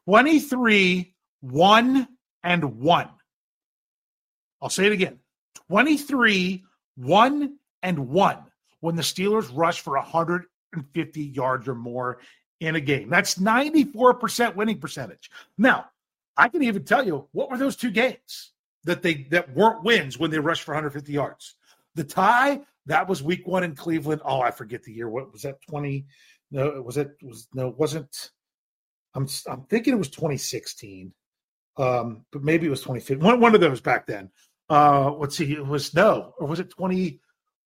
23, 0.04 1.14
1, 1.40 2.08
and 2.44 2.64
1. 2.78 3.08
I'll 4.60 4.68
say 4.68 4.86
it 4.86 4.92
again 4.92 5.20
23, 5.68 6.64
1, 6.96 7.58
and 7.82 8.08
1 8.10 8.38
when 8.80 8.96
the 8.96 9.02
Steelers 9.02 9.50
rush 9.54 9.80
for 9.80 9.94
150 9.94 11.22
yards 11.22 11.68
or 11.68 11.74
more 11.74 12.18
in 12.60 12.76
a 12.76 12.80
game. 12.80 13.08
That's 13.08 13.36
94% 13.36 14.54
winning 14.54 14.78
percentage. 14.78 15.30
Now, 15.56 15.86
I 16.36 16.48
can 16.48 16.62
even 16.62 16.84
tell 16.84 17.06
you 17.06 17.28
what 17.32 17.50
were 17.50 17.58
those 17.58 17.76
two 17.76 17.90
games 17.90 18.52
that 18.84 19.02
they 19.02 19.26
that 19.30 19.54
weren't 19.54 19.82
wins 19.82 20.18
when 20.18 20.30
they 20.30 20.38
rushed 20.38 20.62
for 20.62 20.72
150 20.72 21.12
yards. 21.12 21.56
The 21.94 22.04
tie 22.04 22.60
that 22.86 23.08
was 23.08 23.22
week 23.22 23.46
one 23.46 23.64
in 23.64 23.74
Cleveland. 23.74 24.22
Oh, 24.24 24.40
I 24.40 24.50
forget 24.50 24.82
the 24.82 24.92
year. 24.92 25.08
What 25.08 25.32
was 25.32 25.42
that? 25.42 25.60
20? 25.68 26.06
No, 26.50 26.68
it 26.68 26.84
was 26.84 26.96
it 26.96 27.10
was 27.22 27.48
no, 27.54 27.68
it 27.68 27.78
wasn't. 27.78 28.30
I'm 29.14 29.26
I'm 29.48 29.64
thinking 29.64 29.94
it 29.94 29.98
was 29.98 30.10
2016. 30.10 31.12
Um, 31.76 32.24
but 32.32 32.42
maybe 32.42 32.66
it 32.66 32.70
was 32.70 32.80
2015. 32.80 33.24
One, 33.24 33.40
one 33.40 33.54
of 33.54 33.60
those 33.60 33.80
back 33.80 34.06
then. 34.06 34.30
Uh, 34.68 35.12
let's 35.12 35.36
see. 35.36 35.52
It 35.52 35.64
was 35.64 35.94
no, 35.94 36.34
or 36.38 36.46
was 36.46 36.60
it 36.60 36.70
20? 36.70 37.20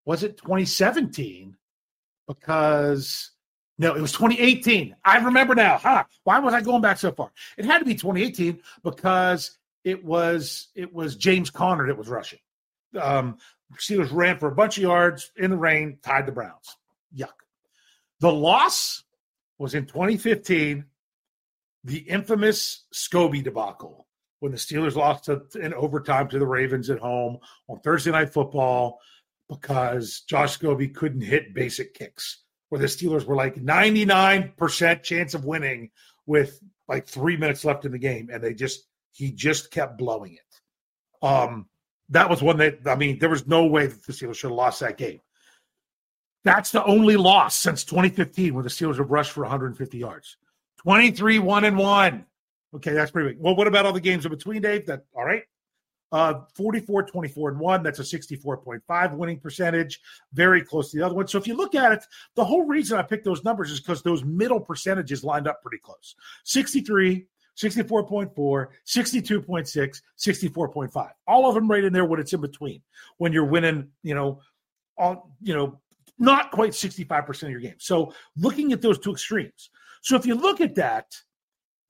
Was 0.04 0.22
it 0.22 0.36
2017? 0.36 1.56
Because 2.26 3.32
no, 3.78 3.94
it 3.94 4.00
was 4.00 4.12
2018. 4.12 4.94
I 5.04 5.18
remember 5.18 5.54
now. 5.54 5.78
Huh? 5.78 6.04
Why 6.24 6.38
was 6.38 6.54
I 6.54 6.60
going 6.60 6.82
back 6.82 6.98
so 6.98 7.12
far? 7.12 7.32
It 7.56 7.64
had 7.64 7.78
to 7.78 7.84
be 7.84 7.94
2018 7.94 8.60
because 8.84 9.58
it 9.84 10.04
was 10.04 10.68
it 10.74 10.92
was 10.92 11.16
James 11.16 11.50
Conner 11.50 11.86
that 11.86 11.98
was 11.98 12.08
rushing. 12.08 12.38
Um, 13.00 13.38
Steelers 13.76 14.12
ran 14.12 14.38
for 14.38 14.48
a 14.48 14.54
bunch 14.54 14.76
of 14.76 14.82
yards 14.82 15.32
in 15.36 15.50
the 15.50 15.56
rain, 15.56 15.98
tied 16.02 16.26
the 16.26 16.32
Browns. 16.32 16.76
Yuck. 17.16 17.32
The 18.20 18.32
loss 18.32 19.02
was 19.58 19.74
in 19.74 19.86
2015, 19.86 20.84
the 21.84 21.98
infamous 21.98 22.84
Scobee 22.92 23.42
debacle 23.42 24.06
when 24.40 24.52
the 24.52 24.58
Steelers 24.58 24.96
lost 24.96 25.24
to, 25.24 25.42
in 25.60 25.72
overtime 25.74 26.28
to 26.28 26.38
the 26.38 26.46
Ravens 26.46 26.90
at 26.90 26.98
home 26.98 27.38
on 27.68 27.80
Thursday 27.80 28.10
Night 28.10 28.32
Football 28.32 29.00
because 29.60 30.22
Josh 30.28 30.58
Scobee 30.58 30.94
couldn't 30.94 31.20
hit 31.20 31.54
basic 31.54 31.94
kicks, 31.94 32.42
where 32.68 32.80
the 32.80 32.86
Steelers 32.86 33.24
were 33.24 33.36
like 33.36 33.56
99% 33.56 35.02
chance 35.02 35.34
of 35.34 35.44
winning 35.44 35.90
with 36.26 36.60
like 36.88 37.06
three 37.06 37.36
minutes 37.36 37.64
left 37.64 37.84
in 37.84 37.92
the 37.92 37.98
game, 37.98 38.30
and 38.32 38.42
they 38.42 38.54
just 38.54 38.86
he 39.12 39.30
just 39.30 39.70
kept 39.70 39.98
blowing 39.98 40.34
it. 40.34 41.26
Um, 41.26 41.66
that 42.08 42.30
was 42.30 42.42
one 42.42 42.56
that 42.58 42.78
I 42.86 42.96
mean, 42.96 43.18
there 43.18 43.28
was 43.28 43.46
no 43.46 43.66
way 43.66 43.86
that 43.86 44.04
the 44.04 44.12
Steelers 44.12 44.36
should 44.36 44.50
have 44.50 44.56
lost 44.56 44.80
that 44.80 44.96
game. 44.96 45.20
That's 46.44 46.70
the 46.70 46.84
only 46.84 47.16
loss 47.16 47.54
since 47.54 47.84
2015 47.84 48.54
when 48.54 48.64
the 48.64 48.70
Steelers 48.70 48.98
have 48.98 49.10
rushed 49.10 49.32
for 49.32 49.42
150 49.42 49.98
yards. 49.98 50.36
23 50.78 51.38
1 51.38 51.64
and 51.64 51.78
1. 51.78 52.26
Okay, 52.74 52.92
that's 52.92 53.10
pretty 53.10 53.30
big. 53.30 53.38
Well, 53.40 53.54
what 53.54 53.68
about 53.68 53.86
all 53.86 53.92
the 53.92 54.00
games 54.00 54.24
in 54.24 54.30
between, 54.30 54.62
Dave? 54.62 54.86
That 54.86 55.04
all 55.14 55.24
right? 55.24 55.44
Uh, 56.12 56.42
44, 56.54 57.04
24, 57.04 57.48
and 57.50 57.58
1. 57.58 57.82
That's 57.82 57.98
a 57.98 58.02
64.5 58.02 59.16
winning 59.16 59.40
percentage, 59.40 59.98
very 60.34 60.62
close 60.62 60.90
to 60.90 60.98
the 60.98 61.06
other 61.06 61.14
one. 61.14 61.26
So 61.26 61.38
if 61.38 61.46
you 61.46 61.56
look 61.56 61.74
at 61.74 61.90
it, 61.90 62.06
the 62.34 62.44
whole 62.44 62.66
reason 62.66 62.98
I 62.98 63.02
picked 63.02 63.24
those 63.24 63.44
numbers 63.44 63.70
is 63.70 63.80
because 63.80 64.02
those 64.02 64.22
middle 64.22 64.60
percentages 64.60 65.24
lined 65.24 65.48
up 65.48 65.62
pretty 65.62 65.78
close 65.78 66.14
63, 66.44 67.26
64.4, 67.56 68.66
62.6, 68.86 70.02
64.5. 70.18 71.10
All 71.26 71.48
of 71.48 71.54
them 71.54 71.70
right 71.70 71.84
in 71.84 71.92
there 71.92 72.04
when 72.04 72.20
it's 72.20 72.32
in 72.32 72.40
between. 72.40 72.82
When 73.18 73.32
you're 73.32 73.44
winning, 73.44 73.88
you 74.02 74.14
know, 74.14 74.40
all, 74.98 75.34
you 75.40 75.54
know, 75.54 75.80
not 76.18 76.50
quite 76.50 76.72
65% 76.72 77.42
of 77.42 77.50
your 77.50 77.60
game. 77.60 77.74
So 77.78 78.14
looking 78.36 78.72
at 78.72 78.82
those 78.82 78.98
two 78.98 79.12
extremes. 79.12 79.70
So 80.02 80.16
if 80.16 80.26
you 80.26 80.34
look 80.34 80.60
at 80.60 80.74
that, 80.76 81.16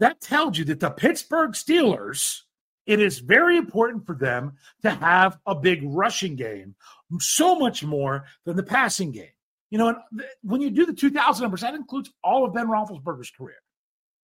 that 0.00 0.20
tells 0.20 0.58
you 0.58 0.64
that 0.66 0.80
the 0.80 0.90
Pittsburgh 0.90 1.52
Steelers, 1.52 2.42
it 2.86 3.00
is 3.00 3.18
very 3.18 3.56
important 3.56 4.06
for 4.06 4.14
them 4.14 4.52
to 4.82 4.90
have 4.90 5.38
a 5.46 5.54
big 5.54 5.80
rushing 5.84 6.36
game, 6.36 6.74
so 7.20 7.58
much 7.58 7.84
more 7.84 8.24
than 8.44 8.56
the 8.56 8.62
passing 8.62 9.12
game. 9.12 9.26
You 9.70 9.78
know, 9.78 9.96
when 10.42 10.60
you 10.60 10.70
do 10.70 10.84
the 10.84 10.92
2,000 10.92 11.42
numbers, 11.42 11.62
that 11.62 11.74
includes 11.74 12.10
all 12.22 12.44
of 12.44 12.52
Ben 12.52 12.66
Roethlisberger's 12.66 13.30
career. 13.30 13.56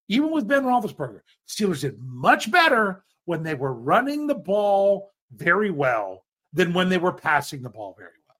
Even 0.09 0.31
with 0.31 0.49
Ben 0.49 0.65
Roethlisberger, 0.65 1.21
Steelers 1.49 1.83
did 1.83 1.99
much 2.01 2.51
better 2.51 3.05
when 3.27 3.43
they 3.43 3.55
were 3.55 3.73
running 3.73 4.27
the 4.27 4.35
ball 4.35 5.11
very 5.33 5.71
well 5.71 6.25
than 6.53 6.73
when 6.73 6.89
they 6.89 6.99
were 6.99 7.13
passing 7.13 7.63
the 7.63 7.71
ball 7.71 7.95
very 7.97 8.11
well. 8.27 8.37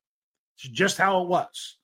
It's 0.57 0.69
just 0.69 0.99
how 0.99 1.23
it 1.23 1.29
was. 1.29 1.77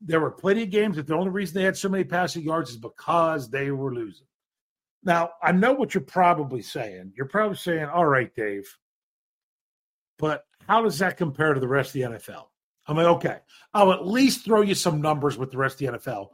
There 0.00 0.20
were 0.20 0.30
plenty 0.30 0.64
of 0.64 0.70
games 0.70 0.96
that 0.96 1.06
the 1.06 1.14
only 1.14 1.30
reason 1.30 1.54
they 1.54 1.64
had 1.64 1.76
so 1.76 1.88
many 1.88 2.04
passing 2.04 2.42
yards 2.42 2.70
is 2.70 2.76
because 2.76 3.48
they 3.48 3.70
were 3.70 3.94
losing. 3.94 4.26
Now, 5.04 5.30
I 5.42 5.52
know 5.52 5.72
what 5.72 5.94
you're 5.94 6.02
probably 6.02 6.62
saying. 6.62 7.12
You're 7.16 7.26
probably 7.26 7.56
saying, 7.56 7.86
all 7.86 8.06
right, 8.06 8.32
Dave, 8.34 8.66
but 10.18 10.44
how 10.68 10.82
does 10.82 10.98
that 10.98 11.16
compare 11.16 11.54
to 11.54 11.60
the 11.60 11.68
rest 11.68 11.88
of 11.88 11.92
the 11.94 12.00
NFL? 12.02 12.44
I'm 12.86 12.96
like, 12.96 13.06
okay, 13.06 13.38
I'll 13.74 13.92
at 13.92 14.06
least 14.06 14.44
throw 14.44 14.60
you 14.60 14.74
some 14.74 15.00
numbers 15.00 15.38
with 15.38 15.50
the 15.50 15.58
rest 15.58 15.80
of 15.80 15.92
the 15.92 15.98
NFL. 15.98 16.28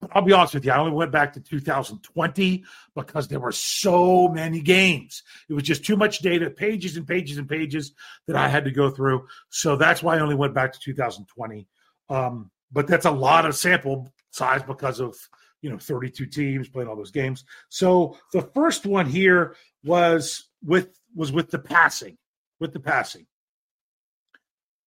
But 0.00 0.10
I'll 0.14 0.22
be 0.22 0.32
honest 0.32 0.54
with 0.54 0.64
you, 0.64 0.72
I 0.72 0.78
only 0.78 0.92
went 0.92 1.12
back 1.12 1.34
to 1.34 1.40
2020 1.40 2.64
because 2.94 3.28
there 3.28 3.40
were 3.40 3.52
so 3.52 4.28
many 4.28 4.60
games. 4.60 5.22
It 5.48 5.54
was 5.54 5.62
just 5.62 5.84
too 5.84 5.96
much 5.96 6.20
data, 6.20 6.50
pages 6.50 6.96
and 6.96 7.06
pages 7.06 7.36
and 7.36 7.48
pages 7.48 7.92
that 8.26 8.36
I 8.36 8.48
had 8.48 8.64
to 8.64 8.70
go 8.70 8.90
through. 8.90 9.26
So 9.50 9.76
that's 9.76 10.02
why 10.02 10.16
I 10.16 10.20
only 10.20 10.36
went 10.36 10.54
back 10.54 10.72
to 10.72 10.80
2020. 10.80 11.66
Um, 12.08 12.50
but 12.72 12.86
that's 12.86 13.06
a 13.06 13.10
lot 13.10 13.46
of 13.46 13.56
sample 13.56 14.12
size 14.30 14.62
because 14.62 15.00
of 15.00 15.16
you 15.62 15.70
know 15.70 15.78
32 15.78 16.26
teams 16.26 16.68
playing 16.68 16.88
all 16.88 16.96
those 16.96 17.10
games. 17.10 17.44
So 17.68 18.16
the 18.32 18.42
first 18.42 18.86
one 18.86 19.06
here 19.06 19.56
was 19.84 20.48
with 20.64 20.98
was 21.14 21.32
with 21.32 21.50
the 21.50 21.58
passing, 21.58 22.16
with 22.58 22.72
the 22.72 22.80
passing. 22.80 23.26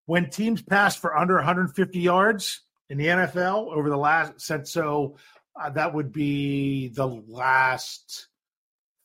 When 0.05 0.29
teams 0.29 0.61
passed 0.61 0.99
for 0.99 1.17
under 1.17 1.35
150 1.35 1.99
yards 1.99 2.61
in 2.89 2.97
the 2.97 3.07
NFL 3.07 3.73
over 3.73 3.89
the 3.89 3.97
last 3.97 4.41
said 4.41 4.67
so 4.67 5.17
uh, 5.59 5.69
that 5.71 5.93
would 5.93 6.11
be 6.11 6.89
the 6.89 7.07
last 7.07 8.27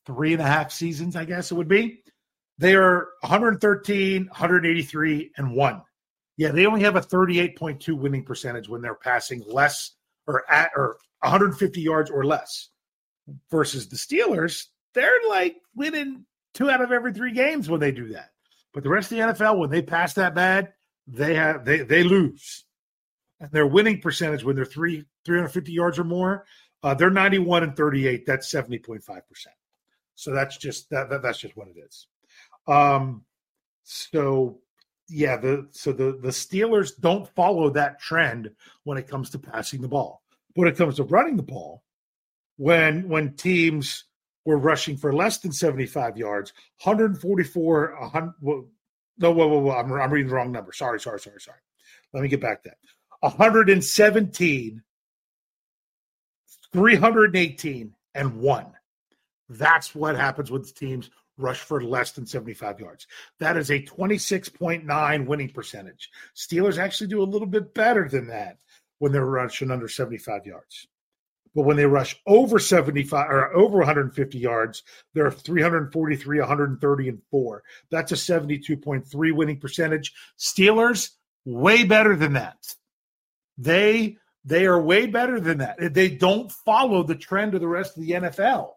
three 0.07 0.33
and 0.33 0.43
a 0.43 0.47
half 0.47 0.73
seasons, 0.73 1.15
I 1.17 1.25
guess 1.25 1.51
it 1.51 1.55
would 1.55 1.69
be. 1.69 2.03
They 2.57 2.75
are 2.75 3.09
113, 3.21 4.27
183, 4.27 5.33
and 5.37 5.55
one. 5.55 5.83
Yeah, 6.37 6.51
they 6.51 6.67
only 6.67 6.83
have 6.83 6.97
a 6.97 7.01
38.2 7.01 7.97
winning 7.97 8.25
percentage 8.25 8.69
when 8.69 8.81
they're 8.81 8.95
passing 8.95 9.45
less 9.47 9.93
or 10.29 10.49
at 10.51 10.71
or 10.77 10.99
150 11.21 11.81
yards 11.81 12.11
or 12.11 12.25
less. 12.25 12.69
Versus 13.51 13.89
the 13.89 13.97
Steelers, 13.97 14.67
they're 14.95 15.19
like 15.29 15.57
winning 15.75 16.25
two 16.55 16.71
out 16.71 16.81
of 16.81 16.93
every 16.93 17.13
three 17.13 17.33
games 17.33 17.69
when 17.69 17.81
they 17.81 17.93
do 17.93 18.09
that. 18.09 18.31
But 18.73 18.85
the 18.85 18.89
rest 18.89 19.13
of 19.13 19.19
the 19.19 19.25
NFL, 19.25 19.59
when 19.59 19.71
they 19.71 19.83
pass 19.83 20.15
that 20.15 20.35
bad, 20.35 20.73
they 21.07 21.35
have 21.35 21.65
they 21.65 21.81
they 21.81 22.05
lose. 22.05 22.65
And 23.41 23.51
their 23.51 23.67
winning 23.67 24.01
percentage 24.01 24.45
when 24.45 24.57
they're 24.57 24.65
three 24.65 25.05
350 25.25 25.73
yards 25.73 25.99
or 25.99 26.05
more, 26.05 26.47
uh, 26.83 26.95
they're 26.95 27.11
91 27.11 27.65
and 27.65 27.77
38. 27.77 28.25
That's 28.25 28.51
70.5 28.51 29.03
percent. 29.29 29.55
So 30.15 30.33
that's 30.33 30.57
just 30.57 30.91
that, 30.91 31.11
that 31.11 31.23
that's 31.23 31.39
just 31.39 31.57
what 31.57 31.69
it 31.69 31.77
is. 31.79 32.07
Um, 32.67 33.25
so 33.85 34.59
yeah, 35.09 35.37
the 35.37 35.67
so 35.71 35.93
the 35.93 36.19
the 36.21 36.29
Steelers 36.29 36.93
don't 36.99 37.29
follow 37.35 37.71
that 37.71 38.01
trend 38.01 38.51
when 38.85 38.99
it 38.99 39.09
comes 39.09 39.31
to 39.31 39.39
passing 39.39 39.81
the 39.81 39.89
ball. 39.89 40.23
When 40.55 40.69
it 40.69 40.77
comes 40.77 40.97
to 40.97 41.05
running 41.05 41.37
the 41.37 41.43
ball, 41.43 41.83
when 42.57 43.09
when 43.09 43.35
teams 43.35 44.05
were 44.45 44.59
rushing 44.59 44.97
for 44.97 45.13
less 45.13 45.39
than 45.39 45.53
75 45.53 46.17
yards, 46.17 46.53
144, 46.83 47.97
100, 48.01 48.33
well, 48.41 48.67
no, 49.19 49.33
whoa, 49.33 49.47
whoa, 49.47 49.59
whoa, 49.59 49.73
I'm, 49.73 49.93
I'm 49.93 50.11
reading 50.11 50.29
the 50.29 50.35
wrong 50.35 50.53
number. 50.53 50.73
Sorry, 50.73 50.99
sorry, 51.01 51.21
sorry, 51.21 51.41
sorry. 51.41 51.59
Let 52.15 52.23
me 52.23 52.29
get 52.29 52.41
back 52.41 52.63
that. 52.63 52.79
117, 53.21 54.83
318, 56.73 57.95
and 58.15 58.41
one. 58.41 58.67
That's 59.51 59.95
what 59.95 60.17
happens 60.17 60.51
with 60.51 60.75
teams 60.75 61.11
rush 61.39 61.61
for 61.61 61.83
less 61.83 62.13
than 62.13 62.27
75 62.27 62.81
yards. 62.81 63.07
That 63.39 63.57
is 63.57 63.71
a 63.71 63.83
26.9 63.83 65.27
winning 65.27 65.51
percentage. 65.51 66.11
Steelers 66.37 66.79
actually 66.79 67.07
do 67.07 67.23
a 67.23 67.25
little 67.25 67.47
bit 67.47 67.73
better 67.73 68.09
than 68.09 68.27
that 68.27 68.59
when 68.99 69.13
they're 69.13 69.25
rushing 69.25 69.71
under 69.71 69.89
75 69.89 70.45
yards. 70.45 70.89
But 71.55 71.65
when 71.65 71.77
they 71.77 71.87
rush 71.87 72.21
over 72.27 72.59
75 72.59 73.31
or 73.31 73.55
over 73.55 73.79
150 73.79 74.39
yards, 74.39 74.83
they're 75.15 75.31
343, 75.31 76.39
130, 76.39 77.09
and 77.09 77.23
four. 77.31 77.63
That's 77.91 78.13
a 78.13 78.17
72.3 78.17 79.35
winning 79.35 79.59
percentage. 79.59 80.13
Steelers, 80.39 81.11
way 81.45 81.85
better 81.85 82.15
than 82.17 82.35
that. 82.35 82.59
They 83.57 84.19
they 84.45 84.67
are 84.67 84.81
way 84.81 85.07
better 85.07 85.41
than 85.41 85.59
that. 85.59 85.95
They 85.95 86.09
don't 86.09 86.51
follow 86.51 87.03
the 87.03 87.17
trend 87.17 87.55
of 87.55 87.61
the 87.61 87.69
rest 87.69 87.97
of 87.97 88.03
the 88.03 88.13
NFL 88.13 88.71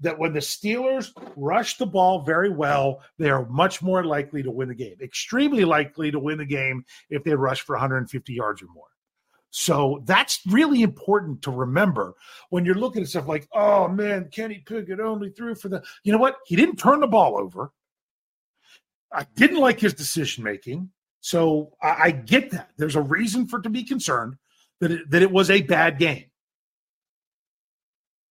that 0.00 0.18
when 0.18 0.32
the 0.32 0.40
Steelers 0.40 1.12
rush 1.36 1.78
the 1.78 1.86
ball 1.86 2.22
very 2.22 2.50
well, 2.50 3.02
they 3.18 3.30
are 3.30 3.46
much 3.46 3.82
more 3.82 4.04
likely 4.04 4.42
to 4.42 4.50
win 4.50 4.68
the 4.68 4.74
game, 4.74 4.96
extremely 5.00 5.64
likely 5.64 6.10
to 6.10 6.18
win 6.18 6.38
the 6.38 6.44
game 6.44 6.84
if 7.08 7.24
they 7.24 7.34
rush 7.34 7.62
for 7.62 7.74
150 7.74 8.32
yards 8.32 8.62
or 8.62 8.66
more. 8.74 8.84
So 9.50 10.02
that's 10.04 10.40
really 10.46 10.82
important 10.82 11.40
to 11.42 11.50
remember 11.50 12.14
when 12.50 12.66
you're 12.66 12.74
looking 12.74 13.02
at 13.02 13.08
stuff 13.08 13.26
like, 13.26 13.48
oh 13.54 13.88
man, 13.88 14.28
Kenny 14.30 14.62
Pickett 14.66 15.00
only 15.00 15.30
threw 15.30 15.54
for 15.54 15.70
the, 15.70 15.82
you 16.04 16.12
know 16.12 16.18
what? 16.18 16.36
He 16.46 16.56
didn't 16.56 16.76
turn 16.76 17.00
the 17.00 17.06
ball 17.06 17.38
over. 17.38 17.72
I 19.10 19.26
didn't 19.34 19.60
like 19.60 19.80
his 19.80 19.94
decision 19.94 20.44
making. 20.44 20.90
So 21.20 21.72
I, 21.82 21.88
I, 21.88 22.10
get 22.10 22.50
that. 22.50 22.70
There's 22.76 22.96
a 22.96 23.00
reason 23.00 23.48
for 23.48 23.60
to 23.62 23.70
be 23.70 23.82
concerned 23.82 24.36
that 24.80 24.90
it, 24.90 25.10
that 25.10 25.22
it 25.22 25.30
was 25.30 25.50
a 25.50 25.62
bad 25.62 25.98
game. 25.98 26.26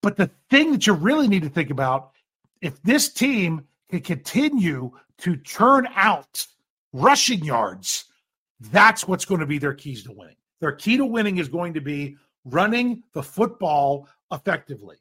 But 0.06 0.18
the 0.18 0.30
thing 0.52 0.72
that 0.72 0.86
you 0.86 0.94
really 0.94 1.28
need 1.28 1.42
to 1.42 1.50
think 1.50 1.72
about 1.72 2.12
if 2.62 2.80
this 2.84 3.12
team 3.12 3.66
can 3.90 4.02
continue 4.02 4.92
to 5.18 5.36
churn 5.38 5.88
out 5.96 6.46
rushing 6.94 7.44
yards, 7.44 8.06
that's 8.60 9.08
what's 9.08 9.26
going 9.26 9.40
to 9.40 9.48
be 9.48 9.58
their 9.58 9.74
keys 9.74 10.04
to 10.04 10.12
winning. 10.12 10.36
Their 10.62 10.74
key 10.74 10.98
to 10.98 11.06
winning 11.08 11.40
is 11.40 11.48
going 11.48 11.74
to 11.74 11.82
be 11.82 12.18
running 12.44 13.02
the 13.14 13.24
football 13.24 14.08
effectively 14.32 14.98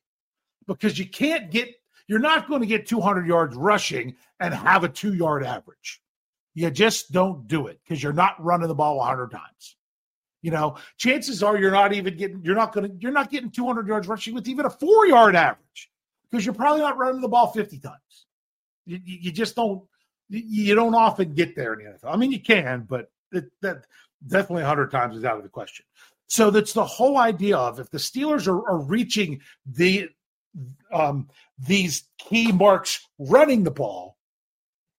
because 0.67 0.99
you 0.99 1.07
can't 1.07 1.51
get, 1.51 1.69
you're 2.09 2.19
not 2.19 2.49
going 2.49 2.63
to 2.63 2.67
get 2.67 2.87
200 2.87 3.27
yards 3.27 3.55
rushing 3.57 4.17
and 4.41 4.55
have 4.55 4.85
a 4.85 4.89
two 4.89 5.13
yard 5.13 5.45
average. 5.45 6.01
You 6.55 6.71
just 6.71 7.13
don't 7.13 7.47
do 7.47 7.67
it 7.67 7.79
because 7.85 8.03
you're 8.03 8.15
not 8.15 8.43
running 8.43 8.69
the 8.69 8.75
ball 8.75 8.97
100 8.97 9.33
times. 9.33 9.77
You 10.45 10.51
know, 10.51 10.77
chances 10.99 11.43
are 11.43 11.57
you're 11.57 11.71
not 11.71 11.95
even 11.95 12.19
getting, 12.19 12.43
you're 12.45 12.55
not 12.55 12.75
going 12.75 12.91
to, 12.91 12.97
you're 13.01 13.13
not 13.13 13.31
getting 13.31 13.51
200 13.51 13.89
yards 13.89 14.07
rushing 14.07 14.35
with 14.35 14.47
even 14.47 14.67
a 14.67 14.71
four 14.71 15.07
yard 15.07 15.35
average 15.35 15.91
because 16.31 16.45
you're 16.45 16.55
probably 16.55 16.83
not 16.83 16.99
running 16.99 17.23
the 17.23 17.29
ball 17.29 17.47
50 17.47 17.79
times. 17.79 18.27
You, 18.85 19.01
you 19.03 19.33
just 19.33 19.57
don't, 19.57 19.85
you 20.29 20.75
don't 20.75 20.95
often 20.95 21.33
get 21.33 21.57
there 21.57 21.73
in 21.73 21.79
the 21.79 21.93
NFL. 21.93 22.13
I 22.13 22.17
mean, 22.17 22.31
you 22.31 22.43
can, 22.43 22.85
but 22.87 23.11
it, 23.33 23.47
that 23.63 23.87
definitely 24.27 24.65
100 24.65 24.91
times 24.91 25.17
is 25.17 25.25
out 25.25 25.39
of 25.39 25.45
the 25.45 25.49
question. 25.49 25.87
So 26.27 26.51
that's 26.51 26.75
the 26.75 26.85
whole 26.85 27.17
idea 27.17 27.57
of 27.57 27.81
if 27.81 27.89
the 27.89 27.97
Steelers 27.97 28.47
are, 28.47 28.69
are 28.69 28.83
reaching 28.83 29.41
the 29.65 30.11
um, 30.93 31.31
these 31.59 32.05
key 32.19 32.53
marks 32.53 33.09
running 33.19 33.65
the 33.65 33.71
ball, 33.71 34.19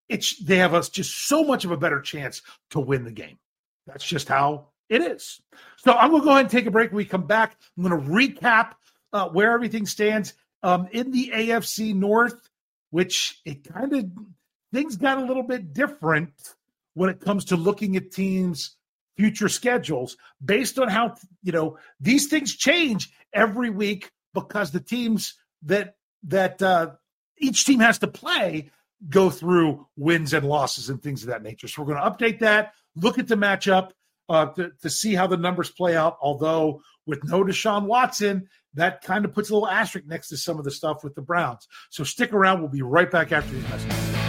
it's 0.09 0.43
they 0.43 0.57
have 0.57 0.73
us 0.73 0.89
just 0.89 1.27
so 1.27 1.43
much 1.43 1.65
of 1.65 1.71
a 1.71 1.77
better 1.77 2.01
chance 2.01 2.41
to 2.71 2.79
win 2.79 3.03
the 3.03 3.11
game. 3.11 3.37
That's 3.85 4.03
just 4.03 4.27
how 4.27 4.69
it 4.89 5.01
is. 5.01 5.41
So 5.77 5.93
I'm 5.93 6.11
going 6.11 6.21
to 6.21 6.25
go 6.25 6.31
ahead 6.31 6.41
and 6.45 6.49
take 6.49 6.65
a 6.65 6.71
break. 6.71 6.91
When 6.91 6.97
we 6.97 7.05
come 7.05 7.27
back, 7.27 7.57
I'm 7.77 7.83
going 7.83 8.03
to 8.03 8.09
recap 8.09 8.73
uh, 9.13 9.29
where 9.29 9.51
everything 9.51 9.85
stands 9.85 10.33
um, 10.63 10.87
in 10.91 11.11
the 11.11 11.31
AFC 11.33 11.95
North, 11.95 12.49
which 12.91 13.39
it 13.45 13.63
kind 13.63 13.93
of 13.93 14.05
things 14.73 14.97
got 14.97 15.17
a 15.17 15.25
little 15.25 15.43
bit 15.43 15.73
different 15.73 16.33
when 16.93 17.09
it 17.09 17.19
comes 17.19 17.45
to 17.45 17.55
looking 17.55 17.95
at 17.95 18.11
teams' 18.11 18.75
future 19.17 19.49
schedules 19.49 20.17
based 20.43 20.77
on 20.77 20.89
how 20.89 21.15
you 21.41 21.51
know 21.51 21.77
these 21.99 22.27
things 22.27 22.53
change 22.55 23.11
every 23.33 23.69
week 23.69 24.11
because 24.33 24.71
the 24.71 24.79
teams 24.79 25.35
that 25.63 25.95
that 26.23 26.61
uh, 26.61 26.91
each 27.37 27.65
team 27.65 27.79
has 27.79 27.99
to 27.99 28.07
play 28.07 28.69
go 29.09 29.29
through 29.29 29.85
wins 29.97 30.33
and 30.33 30.47
losses 30.47 30.89
and 30.89 31.01
things 31.01 31.21
of 31.23 31.29
that 31.29 31.43
nature. 31.43 31.67
So 31.67 31.81
we're 31.81 31.93
going 31.93 32.03
to 32.03 32.09
update 32.09 32.39
that, 32.39 32.73
look 32.95 33.19
at 33.19 33.27
the 33.27 33.35
matchup 33.35 33.91
uh, 34.29 34.47
to, 34.47 34.71
to 34.81 34.89
see 34.89 35.13
how 35.13 35.27
the 35.27 35.37
numbers 35.37 35.69
play 35.69 35.95
out. 35.95 36.17
Although 36.21 36.81
with 37.05 37.23
no 37.23 37.43
Deshaun 37.43 37.85
Watson, 37.85 38.47
that 38.73 39.01
kind 39.01 39.25
of 39.25 39.33
puts 39.33 39.49
a 39.49 39.53
little 39.53 39.69
asterisk 39.69 40.07
next 40.07 40.29
to 40.29 40.37
some 40.37 40.57
of 40.57 40.65
the 40.65 40.71
stuff 40.71 41.03
with 41.03 41.15
the 41.15 41.21
Browns. 41.21 41.67
So 41.89 42.03
stick 42.03 42.33
around. 42.33 42.59
We'll 42.59 42.69
be 42.69 42.81
right 42.81 43.09
back 43.09 43.31
after 43.31 43.51
these 43.53 43.63
messages. 43.69 44.24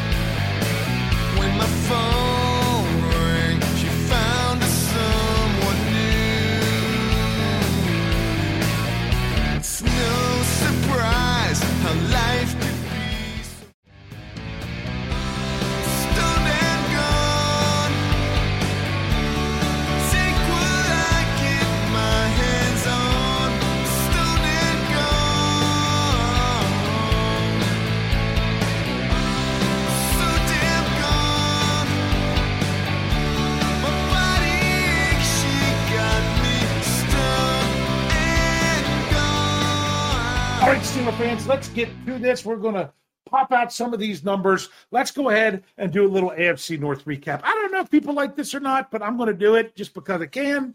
Let's 41.47 41.69
get 41.69 41.89
to 42.07 42.19
this. 42.19 42.45
We're 42.45 42.57
going 42.57 42.75
to 42.75 42.93
pop 43.25 43.53
out 43.53 43.73
some 43.73 43.95
of 43.95 44.01
these 44.01 44.25
numbers. 44.25 44.69
Let's 44.91 45.11
go 45.11 45.31
ahead 45.31 45.63
and 45.79 45.93
do 45.93 46.07
a 46.07 46.11
little 46.11 46.31
AFC 46.31 46.79
North 46.79 47.05
recap. 47.05 47.41
I 47.45 47.53
don't 47.53 47.73
know 47.73 47.81
if 47.81 47.91
people 47.91 48.15
like 48.15 48.37
this 48.37 48.55
or 48.55 48.61
not, 48.61 48.91
but 48.91 49.03
I'm 49.03 49.17
going 49.17 49.29
to 49.29 49.35
do 49.35 49.55
it 49.55 49.77
just 49.77 49.95
because 49.95 50.21
I 50.21 50.27
can. 50.27 50.75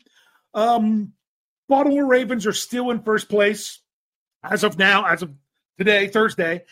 Um, 0.54 1.14
Baltimore 1.68 2.06
Ravens 2.06 2.46
are 2.48 2.54
still 2.54 2.92
in 2.92 3.02
first 3.04 3.30
place 3.30 3.80
as 4.44 4.64
of 4.64 4.78
now, 4.78 5.06
as 5.06 5.22
of 5.22 5.34
today, 5.78 6.08
Thursday. 6.08 6.64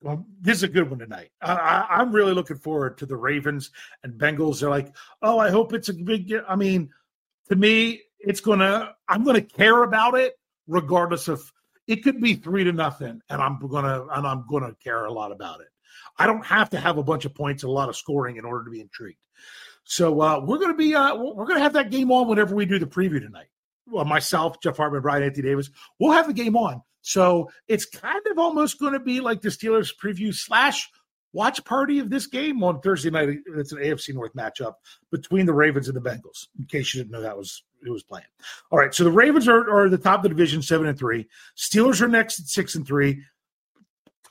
Well, 0.00 0.26
this 0.40 0.58
is 0.58 0.62
a 0.64 0.68
good 0.68 0.90
one 0.90 0.98
tonight. 0.98 1.30
I, 1.40 2.00
am 2.02 2.12
really 2.12 2.34
looking 2.34 2.58
forward 2.58 2.98
to 2.98 3.06
the 3.06 3.16
Ravens 3.16 3.70
and 4.02 4.14
Bengals. 4.14 4.60
They're 4.60 4.68
like, 4.68 4.94
oh, 5.22 5.38
I 5.38 5.50
hope 5.50 5.72
it's 5.72 5.88
a 5.88 5.94
big. 5.94 6.34
I 6.46 6.56
mean, 6.56 6.90
to 7.48 7.56
me, 7.56 8.02
it's 8.18 8.40
gonna. 8.40 8.94
I'm 9.08 9.24
gonna 9.24 9.40
care 9.40 9.82
about 9.82 10.14
it 10.14 10.38
regardless 10.66 11.28
of 11.28 11.50
it 11.86 12.02
could 12.02 12.20
be 12.20 12.34
three 12.34 12.64
to 12.64 12.72
nothing, 12.72 13.20
and 13.28 13.42
I'm 13.42 13.58
gonna 13.58 14.06
and 14.12 14.26
I'm 14.26 14.44
gonna 14.50 14.74
care 14.82 15.04
a 15.04 15.12
lot 15.12 15.32
about 15.32 15.60
it. 15.60 15.68
I 16.18 16.26
don't 16.26 16.44
have 16.44 16.70
to 16.70 16.80
have 16.80 16.98
a 16.98 17.02
bunch 17.02 17.24
of 17.24 17.34
points 17.34 17.62
and 17.62 17.70
a 17.70 17.72
lot 17.72 17.88
of 17.88 17.96
scoring 17.96 18.36
in 18.36 18.44
order 18.44 18.64
to 18.64 18.70
be 18.70 18.80
intrigued. 18.80 19.18
So 19.84 20.20
uh, 20.20 20.40
we're 20.40 20.58
gonna 20.58 20.74
be 20.74 20.94
uh, 20.94 21.14
we're 21.16 21.46
gonna 21.46 21.60
have 21.60 21.74
that 21.74 21.90
game 21.90 22.10
on 22.10 22.28
whenever 22.28 22.54
we 22.54 22.66
do 22.66 22.78
the 22.78 22.86
preview 22.86 23.20
tonight. 23.20 23.48
Well, 23.86 24.04
myself, 24.04 24.60
Jeff 24.62 24.78
Hartman, 24.78 25.02
Brian 25.02 25.22
Anthony 25.22 25.48
Davis, 25.48 25.70
we'll 25.98 26.12
have 26.12 26.26
the 26.26 26.32
game 26.32 26.56
on. 26.56 26.82
So 27.02 27.50
it's 27.68 27.84
kind 27.84 28.22
of 28.30 28.38
almost 28.38 28.80
going 28.80 28.94
to 28.94 29.00
be 29.00 29.20
like 29.20 29.42
the 29.42 29.50
Steelers 29.50 29.92
preview 29.94 30.34
slash 30.34 30.88
watch 31.34 31.62
party 31.66 31.98
of 31.98 32.08
this 32.08 32.26
game 32.26 32.64
on 32.64 32.80
Thursday 32.80 33.10
night. 33.10 33.28
It's 33.56 33.72
an 33.72 33.78
AFC 33.78 34.14
North 34.14 34.32
matchup 34.32 34.74
between 35.12 35.44
the 35.44 35.52
Ravens 35.52 35.86
and 35.88 35.96
the 35.96 36.00
Bengals. 36.00 36.46
In 36.58 36.64
case 36.64 36.94
you 36.94 37.02
didn't 37.02 37.12
know 37.12 37.20
that 37.20 37.36
was 37.36 37.62
who 37.84 37.92
was 37.92 38.02
playing. 38.02 38.26
All 38.70 38.78
right, 38.78 38.94
so 38.94 39.04
the 39.04 39.10
Ravens 39.10 39.48
are, 39.48 39.70
are 39.70 39.88
the 39.88 39.98
top 39.98 40.18
of 40.18 40.22
the 40.24 40.28
division, 40.30 40.62
seven 40.62 40.86
and 40.86 40.98
three. 40.98 41.28
Steelers 41.56 42.00
are 42.00 42.08
next 42.08 42.40
at 42.40 42.46
six 42.46 42.74
and 42.74 42.86
three. 42.86 43.22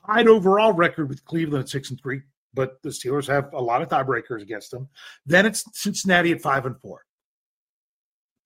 Tied 0.06 0.28
overall 0.28 0.74
record 0.74 1.10
with 1.10 1.24
Cleveland 1.26 1.64
at 1.64 1.70
six 1.70 1.90
and 1.90 2.00
three, 2.02 2.22
but 2.54 2.82
the 2.82 2.90
Steelers 2.90 3.28
have 3.28 3.54
a 3.54 3.62
lot 3.62 3.82
of 3.82 3.90
tiebreakers 3.90 4.42
against 4.42 4.72
them. 4.72 4.90
Then 5.26 5.46
it's 5.46 5.64
Cincinnati 5.74 6.32
at 6.32 6.42
five 6.42 6.66
and 6.66 6.80
four. 6.80 7.06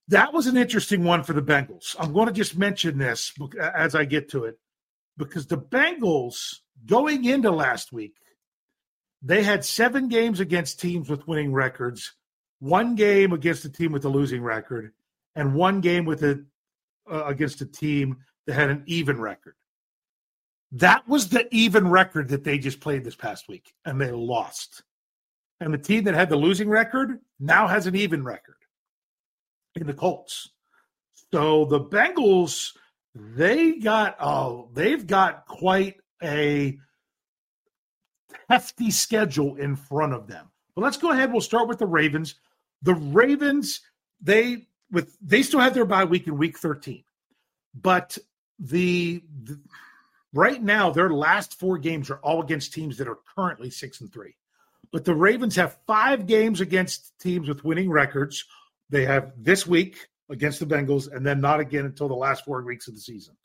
That 0.10 0.34
was 0.34 0.48
an 0.48 0.56
interesting 0.56 1.04
one 1.04 1.24
for 1.24 1.34
the 1.34 1.42
Bengals. 1.42 1.96
I'm 2.00 2.14
going 2.14 2.28
to 2.28 2.34
just 2.34 2.58
mention 2.58 2.98
this 2.98 3.34
as 3.76 3.94
I 3.96 4.06
get 4.06 4.30
to 4.30 4.46
it 4.46 4.58
because 5.18 5.48
the 5.48 5.58
Bengals 5.58 6.60
going 6.86 7.26
into 7.26 7.52
last 7.52 7.92
week, 7.92 8.14
they 9.22 9.44
had 9.44 9.66
seven 9.66 10.08
games 10.08 10.40
against 10.40 10.80
teams 10.80 11.10
with 11.10 11.28
winning 11.28 11.52
records 11.52 12.14
one 12.60 12.96
game 12.96 13.34
against 13.34 13.66
a 13.66 13.70
team 13.70 13.92
with 13.92 14.06
a 14.06 14.10
losing 14.10 14.42
record, 14.42 14.94
and 15.38 15.54
one 15.54 15.80
game 15.80 16.04
with 16.04 16.24
a 16.24 16.44
uh, 17.10 17.24
against 17.26 17.62
a 17.62 17.66
team 17.66 18.18
that 18.46 18.56
had 18.56 18.70
an 18.70 18.84
even 18.88 19.22
record. 19.22 19.56
That 20.74 21.08
was 21.08 21.30
the 21.30 21.48
even 21.56 21.88
record 21.88 22.28
that 22.30 22.44
they 22.44 22.58
just 22.58 22.82
played 22.82 23.06
this 23.06 23.16
past 23.16 23.48
week, 23.48 23.74
and 23.86 24.02
they 24.02 24.12
lost. 24.12 24.84
And 25.62 25.74
the 25.74 25.78
team 25.78 26.04
that 26.04 26.14
had 26.14 26.28
the 26.28 26.36
losing 26.36 26.68
record 26.68 27.20
now 27.40 27.68
has 27.68 27.88
an 27.88 27.96
even 27.96 28.24
record 28.24 28.58
in 29.76 29.88
the 29.88 29.94
Colts. 29.94 30.50
So 31.32 31.66
the 31.66 31.80
Bengals, 31.80 32.72
they 33.16 33.74
got 33.74 34.18
oh, 34.20 34.70
they've 34.74 35.06
got 35.06 35.46
quite 35.46 35.96
a 36.22 36.78
hefty 38.50 38.92
schedule 38.92 39.56
in 39.56 39.76
front 39.76 40.14
of 40.14 40.28
them. 40.28 40.50
But 40.76 40.82
let's 40.82 40.98
go 40.98 41.12
ahead. 41.12 41.32
We'll 41.32 41.42
start 41.42 41.68
with 41.68 41.80
the 41.80 41.86
Ravens. 41.86 42.36
The 42.82 42.96
Ravens, 42.96 43.82
they 44.22 44.67
with 44.92 45.16
they 45.22 45.44
still 45.44 45.60
have 45.60 45.74
their 45.74 45.86
bye 45.86 46.06
week 46.06 46.28
in 46.28 46.38
week 46.38 46.58
13. 46.58 47.04
But 47.80 48.18
the, 48.60 49.24
the 49.44 49.60
right 50.34 50.62
now 50.62 50.92
their 50.92 51.10
last 51.10 51.60
four 51.60 51.78
games 51.78 52.10
are 52.10 52.18
all 52.18 52.42
against 52.42 52.74
teams 52.74 52.98
that 52.98 53.08
are 53.08 53.20
currently 53.36 53.70
6 53.70 54.02
and 54.02 54.12
3. 54.12 54.36
But 54.92 55.06
the 55.06 55.16
Ravens 55.16 55.56
have 55.58 55.78
5 55.86 56.28
games 56.28 56.62
against 56.62 57.20
teams 57.20 57.48
with 57.48 57.66
winning 57.66 57.90
records. 57.90 58.46
They 58.90 59.06
have 59.06 59.34
this 59.38 59.68
week 59.68 60.08
against 60.30 60.60
the 60.60 60.66
Bengals 60.66 61.12
and 61.12 61.26
then 61.26 61.42
not 61.42 61.60
again 61.60 61.86
until 61.86 62.08
the 62.08 62.16
last 62.16 62.46
4 62.46 62.64
weeks 62.64 62.88
of 62.88 62.96
the 62.96 63.02
season. 63.02 63.36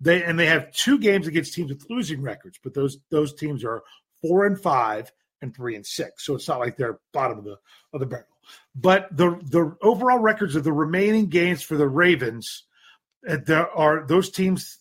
They 0.00 0.22
and 0.24 0.38
they 0.38 0.46
have 0.46 0.72
two 0.72 0.98
games 0.98 1.26
against 1.26 1.54
teams 1.54 1.70
with 1.70 1.86
losing 1.88 2.22
records, 2.22 2.58
but 2.62 2.74
those 2.74 2.98
those 3.10 3.34
teams 3.34 3.64
are 3.64 3.82
4 4.22 4.46
and 4.46 4.60
5 4.60 5.12
and 5.42 5.54
3 5.54 5.76
and 5.76 5.86
6. 5.86 6.26
So 6.26 6.34
it's 6.34 6.48
not 6.48 6.58
like 6.58 6.76
they're 6.76 6.98
bottom 7.12 7.38
of 7.38 7.44
the 7.44 7.58
of 7.92 8.00
the 8.00 8.06
barrel. 8.06 8.26
But 8.74 9.08
the 9.16 9.38
the 9.42 9.76
overall 9.82 10.18
records 10.18 10.56
of 10.56 10.64
the 10.64 10.72
remaining 10.72 11.26
games 11.26 11.62
for 11.62 11.76
the 11.76 11.88
Ravens, 11.88 12.64
uh, 13.28 13.38
there 13.44 13.70
are 13.70 14.06
those 14.06 14.30
teams 14.30 14.78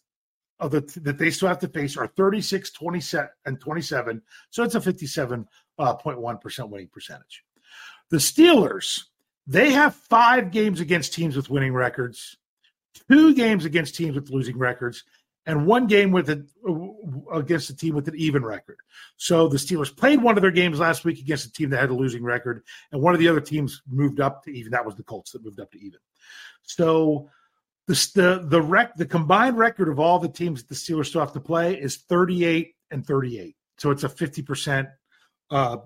of 0.60 0.72
the 0.72 0.82
that 1.02 1.18
they 1.18 1.32
still 1.32 1.48
have 1.48 1.60
to 1.60 1.68
face 1.68 1.98
are 1.98 2.08
36, 2.08 2.72
27, 2.72 3.30
and 3.46 3.60
27. 3.60 4.22
So 4.50 4.64
it's 4.64 4.76
a 4.76 4.80
57.1% 4.80 5.48
uh, 5.80 6.68
winning 6.68 6.90
percentage. 6.90 7.44
The 8.10 8.18
Steelers, 8.18 9.04
they 9.48 9.72
have 9.72 9.96
five 9.96 10.52
games 10.52 10.80
against 10.80 11.14
teams 11.14 11.36
with 11.36 11.50
winning 11.50 11.74
records, 11.74 12.38
two 13.10 13.34
games 13.34 13.66
against 13.66 13.96
teams 13.96 14.16
with 14.16 14.30
losing 14.30 14.58
records, 14.58 15.04
and 15.50 15.66
one 15.66 15.88
game 15.88 16.12
with 16.12 16.30
a, 16.30 16.46
against 17.34 17.72
a 17.72 17.76
team 17.76 17.96
with 17.96 18.08
an 18.08 18.14
even 18.16 18.46
record. 18.46 18.78
So 19.18 19.48
the 19.48 19.58
Steelers 19.58 19.96
played 19.96 20.22
one 20.22 20.38
of 20.38 20.44
their 20.44 20.52
games 20.52 20.78
last 20.78 21.04
week 21.04 21.20
against 21.20 21.48
a 21.48 21.52
team 21.52 21.72
that 21.72 21.80
had 21.80 21.90
a 21.90 21.96
losing 21.96 22.24
record, 22.24 22.64
and 22.92 23.02
one 23.02 23.16
of 23.16 23.20
the 23.20 23.28
other 23.28 23.42
teams 23.42 23.82
moved 23.90 24.20
up 24.20 24.44
to 24.44 24.52
even. 24.52 24.72
That 24.72 24.86
was 24.86 24.94
the 24.94 25.02
Colts 25.02 25.32
that 25.32 25.44
moved 25.44 25.60
up 25.60 25.72
to 25.72 25.80
even. 25.80 26.00
So 26.62 27.32
the 27.88 27.94
the 28.14 28.46
the 28.48 28.62
rec 28.62 28.96
the 28.96 29.08
combined 29.08 29.58
record 29.58 29.90
of 29.90 30.00
all 30.00 30.20
the 30.20 30.30
teams 30.30 30.62
that 30.62 30.70
the 30.70 30.76
Steelers 30.76 31.08
still 31.08 31.22
have 31.22 31.34
to 31.34 31.40
play 31.40 31.74
is 31.74 31.98
38 31.98 32.76
and 32.92 33.04
38. 33.04 33.56
So 33.80 33.90
it's 33.90 34.04
a 34.04 34.10
50 34.10 34.44
percent 34.44 34.88
uh, 35.50 35.78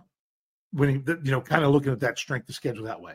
winning. 0.74 1.06
You 1.08 1.32
know, 1.32 1.40
kind 1.40 1.64
of 1.64 1.72
looking 1.72 1.94
at 1.94 2.02
that 2.02 2.18
strength 2.18 2.50
of 2.50 2.56
schedule 2.56 2.84
that 2.84 3.00
way. 3.00 3.14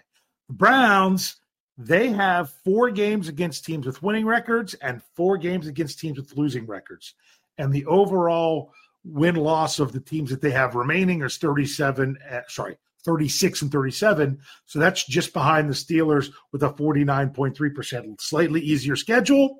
The 0.48 0.54
Browns 0.54 1.37
they 1.78 2.08
have 2.08 2.50
four 2.64 2.90
games 2.90 3.28
against 3.28 3.64
teams 3.64 3.86
with 3.86 4.02
winning 4.02 4.26
records 4.26 4.74
and 4.74 5.00
four 5.14 5.38
games 5.38 5.68
against 5.68 6.00
teams 6.00 6.18
with 6.18 6.36
losing 6.36 6.66
records. 6.66 7.14
And 7.56 7.72
the 7.72 7.86
overall 7.86 8.72
win 9.04 9.36
loss 9.36 9.78
of 9.78 9.92
the 9.92 10.00
teams 10.00 10.30
that 10.30 10.42
they 10.42 10.50
have 10.50 10.74
remaining 10.74 11.22
is 11.22 11.36
37, 11.36 12.18
uh, 12.28 12.40
sorry, 12.48 12.76
36 13.04 13.62
and 13.62 13.70
37. 13.70 14.40
So 14.66 14.80
that's 14.80 15.04
just 15.06 15.32
behind 15.32 15.70
the 15.70 15.74
Steelers 15.74 16.32
with 16.50 16.64
a 16.64 16.70
49.3%, 16.70 18.20
slightly 18.20 18.60
easier 18.60 18.96
schedule. 18.96 19.58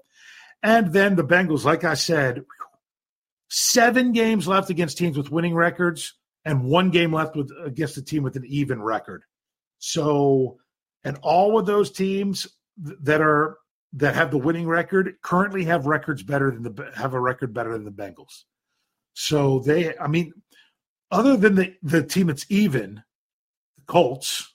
And 0.61 0.93
then 0.93 1.15
the 1.15 1.25
Bengals, 1.25 1.65
like 1.65 1.85
I 1.85 1.95
said, 1.95 2.45
seven 3.49 4.11
games 4.11 4.49
left 4.49 4.71
against 4.71 4.99
teams 4.99 5.17
with 5.17 5.31
winning 5.31 5.55
records 5.55 6.15
and 6.45 6.65
one 6.65 6.91
game 6.91 7.13
left 7.13 7.37
with 7.37 7.53
against 7.65 7.97
a 7.97 8.03
team 8.03 8.25
with 8.25 8.35
an 8.35 8.45
even 8.45 8.83
record. 8.83 9.23
So, 9.79 10.59
and 11.09 11.17
all 11.23 11.59
of 11.59 11.65
those 11.65 11.91
teams 11.91 12.47
that 12.77 13.23
are 13.23 13.57
that 13.95 14.15
have 14.15 14.31
the 14.31 14.37
winning 14.37 14.69
record 14.69 15.15
currently 15.23 15.65
have 15.65 15.87
records 15.87 16.23
better 16.23 16.51
than 16.51 16.63
the 16.63 16.93
have 16.95 17.15
a 17.15 17.21
record 17.21 17.55
better 17.55 17.73
than 17.73 17.85
the 17.85 17.91
Bengals. 17.91 18.45
So 19.15 19.61
they, 19.61 19.97
I 19.97 20.07
mean, 20.07 20.35
other 21.11 21.39
than 21.39 21.55
the 21.55 21.75
the 21.83 22.03
team 22.03 22.27
that's 22.27 22.45
even, 22.51 23.03
the 23.79 23.85
Colts, 23.87 24.55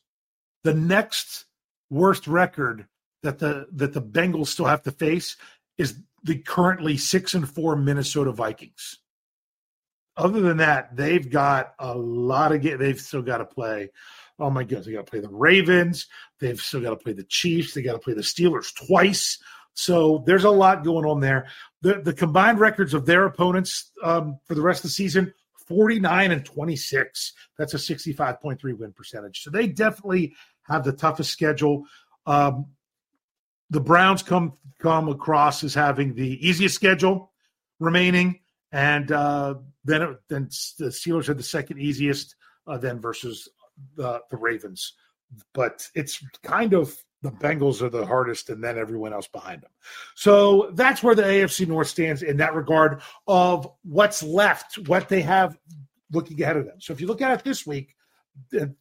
the 0.64 0.76
next 0.76 1.46
worst 1.90 2.28
record 2.28 2.86
that 3.24 3.40
the 3.40 3.66
that 3.72 3.94
the 3.94 4.02
Bengals 4.02 4.48
still 4.48 4.66
have 4.66 4.84
to 4.84 4.92
face 4.92 5.38
is 5.80 5.98
the 6.24 6.38
currently 6.38 6.98
six 6.98 7.34
and 7.34 7.50
four 7.50 7.76
Minnesota 7.76 8.32
Vikings. 8.32 9.00
Other 10.16 10.42
than 10.42 10.58
that, 10.58 10.96
they've 10.96 11.32
got 11.32 11.74
a 11.80 11.98
lot 11.98 12.52
of 12.52 12.62
get. 12.62 12.78
They've 12.78 13.02
still 13.02 13.24
got 13.24 13.40
to 13.40 13.46
play. 13.46 13.90
Oh 14.40 14.50
my 14.50 14.64
goodness, 14.64 14.88
they 14.88 14.94
got 14.94 15.06
to 15.06 15.12
play 15.12 15.20
the 15.20 15.30
Ravens. 15.30 16.08
They've 16.40 16.60
still 16.60 16.82
got 16.82 16.90
to 16.92 16.96
play 16.96 17.14
the 17.14 17.24
Chiefs. 17.24 17.74
They 17.74 17.82
got 17.82 17.94
to 17.94 18.00
play 18.00 18.14
the 18.14 18.22
Steelers 18.22 18.74
twice. 18.88 19.38
So 19.74 20.24
there's 20.26 20.44
a 20.44 20.50
lot 20.50 20.84
going 20.84 21.06
on 21.06 21.20
there. 21.20 21.48
The 21.82 22.02
the 22.02 22.14
combined 22.14 22.60
records 22.60 22.94
of 22.94 23.06
their 23.06 23.26
opponents 23.26 23.92
um, 24.04 24.40
for 24.46 24.56
the 24.56 24.62
rest 24.62 24.80
of 24.80 24.84
the 24.84 24.90
season 24.90 25.34
49 25.68 26.32
and 26.32 26.46
26. 26.46 27.34
That's 27.58 27.74
a 27.74 27.78
65.3 27.78 28.78
win 28.78 28.94
percentage. 28.94 29.42
So 29.42 29.50
they 29.50 29.68
definitely 29.68 30.36
have 30.64 30.84
the 30.84 30.94
toughest 30.94 31.32
schedule. 31.32 31.86
Um, 32.26 32.68
the 33.70 33.82
Browns 33.82 34.24
come 34.24 34.54
come 34.80 35.10
across 35.10 35.64
as 35.64 35.74
having 35.74 36.14
the 36.14 36.48
easiest 36.48 36.76
schedule 36.76 37.32
remaining, 37.80 38.40
and 38.72 39.12
uh, 39.12 39.56
then 39.84 40.18
then 40.30 40.50
the 40.78 40.86
Steelers 40.86 41.28
had 41.28 41.38
the 41.38 41.44
second 41.44 41.80
easiest. 41.80 42.36
Uh, 42.66 42.78
then 42.78 43.02
versus 43.02 43.50
the 43.96 44.22
the 44.30 44.38
Ravens, 44.38 44.94
but 45.54 45.88
it's 45.96 46.24
kind 46.44 46.74
of 46.74 46.96
the 47.22 47.32
Bengals 47.32 47.82
are 47.82 47.90
the 47.90 48.06
hardest, 48.06 48.50
and 48.50 48.64
then 48.64 48.78
everyone 48.78 49.14
else 49.14 49.28
behind 49.28 49.62
them. 49.62 49.72
So 50.16 50.72
that's 50.74 51.02
where 51.02 51.16
the 51.16 51.24
AFC 51.24 51.66
North 51.68 51.88
stands 51.88 52.22
in 52.22 52.38
that 52.38 52.54
regard 52.54 53.02
of 53.28 53.70
what's 53.84 54.22
left, 54.22 54.78
what 54.88 55.08
they 55.08 55.22
have 55.22 55.58
looking 56.12 56.42
ahead 56.42 56.58
of 56.58 56.66
them. 56.66 56.80
So 56.80 56.92
if 56.92 57.00
you 57.00 57.08
look 57.08 57.22
at 57.22 57.32
it 57.32 57.44
this 57.44 57.66
week, 57.66 57.96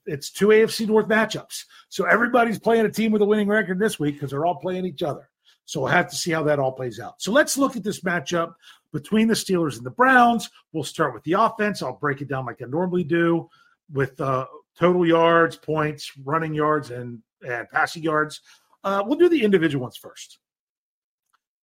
it's 0.07 0.31
two 0.31 0.49
AFC 0.49 0.89
North 0.89 1.07
matchups. 1.07 1.65
So 1.89 2.05
everybody's 2.05 2.59
playing 2.59 2.87
a 2.87 2.91
team 2.91 3.13
with 3.13 3.23
a 3.23 3.27
winning 3.27 3.49
record 3.49 3.79
this 3.79 3.99
week 3.99 4.17
because 4.17 4.31
they're 4.31 4.47
all 4.47 4.57
playing 4.57 4.87
each 4.87 5.03
other. 5.03 5.29
So 5.65 5.81
we'll 5.81 5.93
have 5.93 6.11
to 6.11 6.17
see 6.17 6.33
how 6.33 6.43
that 6.45 6.59
all 6.59 6.73
plays 6.73 6.99
out. 6.99 7.23
So 7.23 7.33
let's 7.33 7.57
look 7.57 7.77
at 7.77 7.85
this 7.85 8.01
matchup 8.01 8.55
between 8.93 9.29
the 9.29 9.35
Steelers 9.35 9.77
and 9.77 9.87
the 9.87 9.91
Browns. 9.91 10.51
We'll 10.73 10.85
start 10.85 11.15
with 11.15 11.23
the 11.25 11.35
offense. 11.35 11.83
I'll 11.83 11.97
break 11.97 12.21
it 12.21 12.29
down 12.29 12.47
like 12.47 12.61
I 12.61 12.67
normally 12.67 13.05
do 13.05 13.49
with 13.93 14.21
uh, 14.21 14.47
total 14.79 15.07
yards, 15.07 15.57
points, 15.57 16.13
running 16.25 16.55
yards, 16.55 16.91
and, 16.91 17.21
and 17.47 17.69
passing 17.71 18.03
yards. 18.03 18.41
Uh, 18.85 19.03
we'll 19.07 19.19
do 19.19 19.29
the 19.29 19.43
individual 19.43 19.83
ones 19.83 19.97
first. 19.97 20.39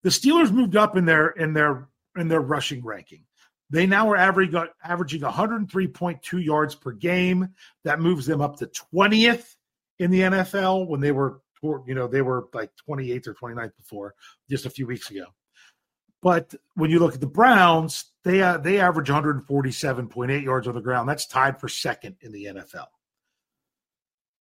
The 0.03 0.09
Steelers 0.09 0.51
moved 0.51 0.77
up 0.77 0.95
in 0.95 1.05
their 1.05 1.29
in 1.29 1.53
their 1.53 1.89
in 2.17 2.27
their 2.27 2.41
rushing 2.41 2.83
ranking. 2.83 3.23
They 3.69 3.85
now 3.85 4.09
are 4.09 4.17
averaging, 4.17 4.65
averaging 4.83 5.21
103.2 5.21 6.43
yards 6.43 6.75
per 6.75 6.91
game. 6.91 7.49
That 7.83 7.99
moves 7.99 8.25
them 8.25 8.41
up 8.41 8.57
to 8.57 8.71
20th 8.93 9.55
in 9.99 10.11
the 10.11 10.21
NFL 10.21 10.87
when 10.87 11.01
they 11.01 11.11
were, 11.11 11.41
you 11.61 11.93
know, 11.93 12.07
they 12.07 12.21
were 12.21 12.47
like 12.53 12.71
28th 12.89 13.27
or 13.27 13.35
29th 13.35 13.75
before 13.77 14.15
just 14.49 14.65
a 14.65 14.69
few 14.69 14.87
weeks 14.87 15.11
ago. 15.11 15.25
But 16.21 16.53
when 16.75 16.89
you 16.89 16.99
look 16.99 17.13
at 17.13 17.21
the 17.21 17.27
Browns, 17.27 18.05
they 18.25 18.41
uh, 18.41 18.57
they 18.57 18.79
average 18.79 19.07
147.8 19.07 20.43
yards 20.43 20.67
on 20.67 20.75
the 20.75 20.81
ground. 20.81 21.07
That's 21.07 21.27
tied 21.27 21.59
for 21.59 21.69
second 21.69 22.17
in 22.21 22.33
the 22.33 22.45
NFL. 22.45 22.87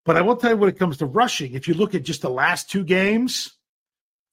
But 0.08 0.16
I 0.16 0.22
will 0.22 0.36
tell 0.36 0.52
you 0.52 0.56
when 0.56 0.70
it 0.70 0.78
comes 0.78 0.96
to 0.96 1.04
rushing, 1.04 1.52
if 1.52 1.68
you 1.68 1.74
look 1.74 1.94
at 1.94 2.02
just 2.02 2.22
the 2.22 2.30
last 2.30 2.70
two 2.70 2.82
games, 2.82 3.58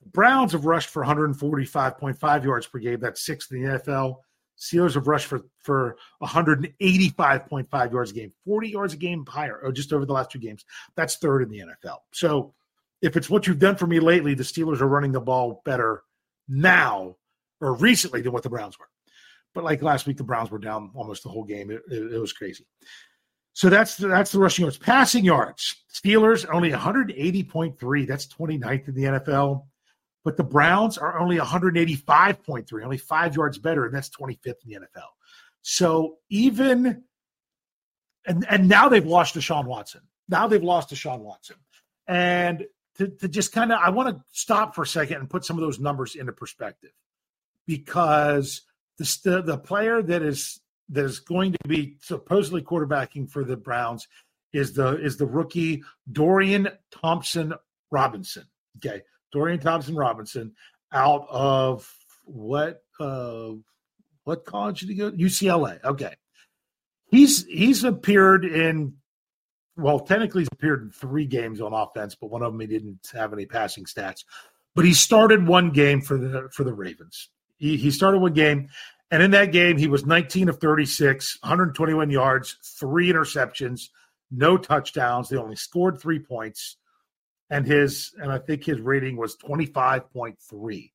the 0.02 0.08
Browns 0.08 0.54
have 0.54 0.64
rushed 0.64 0.88
for 0.88 1.04
145.5 1.04 2.44
yards 2.46 2.66
per 2.66 2.80
game. 2.80 3.02
That's 3.02 3.26
sixth 3.26 3.52
in 3.52 3.62
the 3.62 3.80
NFL. 3.80 4.16
Steelers 4.58 4.94
have 4.94 5.10
rushed 5.10 5.28
for 5.28 5.42
for 5.64 5.98
185.5 6.24 7.92
yards 7.92 8.12
a 8.12 8.14
game, 8.14 8.32
40 8.46 8.70
yards 8.70 8.94
a 8.94 8.98
game 8.98 9.26
higher, 9.28 9.60
or 9.62 9.74
just 9.74 9.92
over 9.92 10.06
the 10.06 10.14
last 10.14 10.32
two 10.32 10.40
games. 10.40 10.64
That's 10.96 11.18
third 11.18 11.42
in 11.42 11.50
the 11.50 11.60
NFL. 11.60 11.98
So 12.14 12.54
if 13.02 13.18
it's 13.18 13.30
what 13.30 13.46
you've 13.46 13.60
done 13.60 13.76
for 13.76 13.86
me 13.86 14.00
lately, 14.00 14.34
the 14.34 14.44
Steelers 14.44 14.80
are 14.80 14.88
running 14.88 15.12
the 15.12 15.20
ball 15.20 15.62
better 15.66 16.04
now 16.48 17.18
or 17.60 17.76
recently 17.76 18.22
than 18.22 18.32
what 18.32 18.44
the 18.44 18.50
Browns 18.50 18.80
were. 18.80 18.88
But 19.54 19.66
like 19.66 19.84
last 19.84 20.08
week, 20.08 20.16
the 20.16 20.24
Browns 20.24 20.52
were 20.52 20.58
down 20.58 20.92
almost 20.96 21.24
the 21.24 21.30
whole 21.30 21.44
game. 21.44 21.70
It, 21.70 21.82
it, 21.92 22.14
it 22.14 22.20
was 22.20 22.32
crazy. 22.32 22.66
So 23.56 23.70
that's 23.70 23.96
the, 23.96 24.10
that's 24.10 24.34
the 24.34 24.40
rushing 24.40 24.64
yards. 24.64 24.78
Passing 24.78 25.24
yards, 25.24 25.78
Steelers 25.90 26.46
only 26.54 26.72
180.3. 26.72 28.06
That's 28.06 28.28
29th 28.28 28.88
in 28.90 28.94
the 28.94 29.04
NFL. 29.04 29.64
But 30.26 30.36
the 30.36 30.44
Browns 30.44 30.98
are 30.98 31.18
only 31.18 31.38
185.3, 31.38 32.84
only 32.84 32.98
five 32.98 33.34
yards 33.34 33.58
better, 33.58 33.86
and 33.86 33.96
that's 33.96 34.10
25th 34.10 34.56
in 34.66 34.72
the 34.72 34.76
NFL. 34.76 35.08
So 35.62 36.18
even 36.30 37.04
and 38.28 38.46
and 38.50 38.68
now 38.68 38.90
they've 38.90 39.06
lost 39.06 39.36
to 39.36 39.40
Deshaun 39.40 39.66
Watson. 39.66 40.02
Now 40.28 40.48
they've 40.48 40.62
lost 40.62 40.90
to 40.90 40.96
Deshaun 40.96 41.20
Watson. 41.20 41.56
And 42.08 42.66
to, 42.98 43.08
to 43.08 43.30
just 43.30 43.54
kind 43.54 43.72
of 43.72 43.80
I 43.82 43.90
want 43.90 44.18
to 44.18 44.24
stop 44.34 44.76
for 44.76 44.82
a 44.82 44.88
second 44.88 45.18
and 45.18 45.30
put 45.30 45.46
some 45.46 45.58
of 45.58 45.62
those 45.62 45.80
numbers 45.80 46.16
into 46.16 46.34
perspective 46.34 46.92
because 47.66 48.64
the 48.98 49.44
the 49.46 49.58
player 49.58 50.02
that 50.02 50.24
is 50.24 50.60
that 50.90 51.06
is 51.06 51.20
going 51.20 51.52
to 51.52 51.58
be 51.68 51.98
supposedly 52.02 52.62
quarterbacking 52.62 53.30
for 53.30 53.44
the 53.44 53.58
Browns 53.58 54.08
is 54.54 54.74
the 54.74 54.98
is 54.98 55.18
the 55.18 55.26
rookie 55.26 55.84
Dorian 56.12 56.70
Thompson 56.92 57.54
Robinson. 57.92 58.46
Okay. 58.78 59.02
Dorian 59.32 59.60
Thompson 59.60 59.96
Robinson 59.96 60.54
out 60.94 61.28
of 61.30 61.92
what 62.24 62.84
uh 63.00 63.52
what 64.24 64.46
college 64.46 64.82
did 64.82 64.90
he 64.90 64.96
go? 64.96 65.12
UCLA. 65.12 65.84
Okay. 65.84 66.14
He's 67.08 67.46
he's 67.46 67.84
appeared 67.84 68.46
in 68.46 68.94
well, 69.78 70.00
technically 70.00 70.42
he's 70.42 70.50
appeared 70.54 70.84
in 70.84 70.92
three 70.92 71.26
games 71.26 71.60
on 71.60 71.74
offense, 71.74 72.16
but 72.16 72.30
one 72.30 72.42
of 72.42 72.54
them 72.54 72.62
he 72.62 72.68
didn't 72.68 73.10
have 73.14 73.34
any 73.34 73.46
passing 73.46 73.84
stats. 73.84 74.24
But 74.74 74.86
he 74.86 74.94
started 74.94 75.48
one 75.48 75.72
game 75.72 76.02
for 76.02 76.18
the 76.18 76.50
for 76.52 76.64
the 76.64 76.74
Ravens. 76.74 77.30
He 77.58 77.78
he 77.78 77.92
started 77.92 78.20
one 78.20 78.34
game, 78.34 78.70
and 79.16 79.24
in 79.24 79.32
that 79.32 79.54
game 79.54 79.78
he 79.78 79.88
was 79.88 80.06
19 80.06 80.50
of 80.50 80.60
36, 80.60 81.38
121 81.42 82.10
yards, 82.10 82.58
three 82.62 83.10
interceptions, 83.10 83.88
no 84.30 84.58
touchdowns. 84.58 85.30
They 85.30 85.38
only 85.38 85.56
scored 85.56 86.02
three 86.02 86.20
points 86.20 86.76
and 87.50 87.66
his 87.66 88.14
and 88.22 88.30
I 88.30 88.40
think 88.40 88.66
his 88.66 88.82
rating 88.82 89.16
was 89.16 89.38
25.3. 89.38 90.92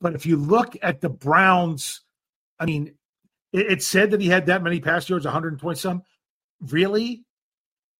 But 0.00 0.14
if 0.14 0.24
you 0.24 0.36
look 0.36 0.74
at 0.82 1.02
the 1.02 1.10
Browns, 1.10 2.00
I 2.58 2.64
mean, 2.64 2.94
it, 3.52 3.72
it 3.72 3.82
said 3.82 4.12
that 4.12 4.22
he 4.22 4.28
had 4.28 4.46
that 4.46 4.62
many 4.62 4.80
pass 4.80 5.06
yards, 5.10 5.26
120 5.26 5.78
some. 5.78 6.02
Really? 6.62 7.24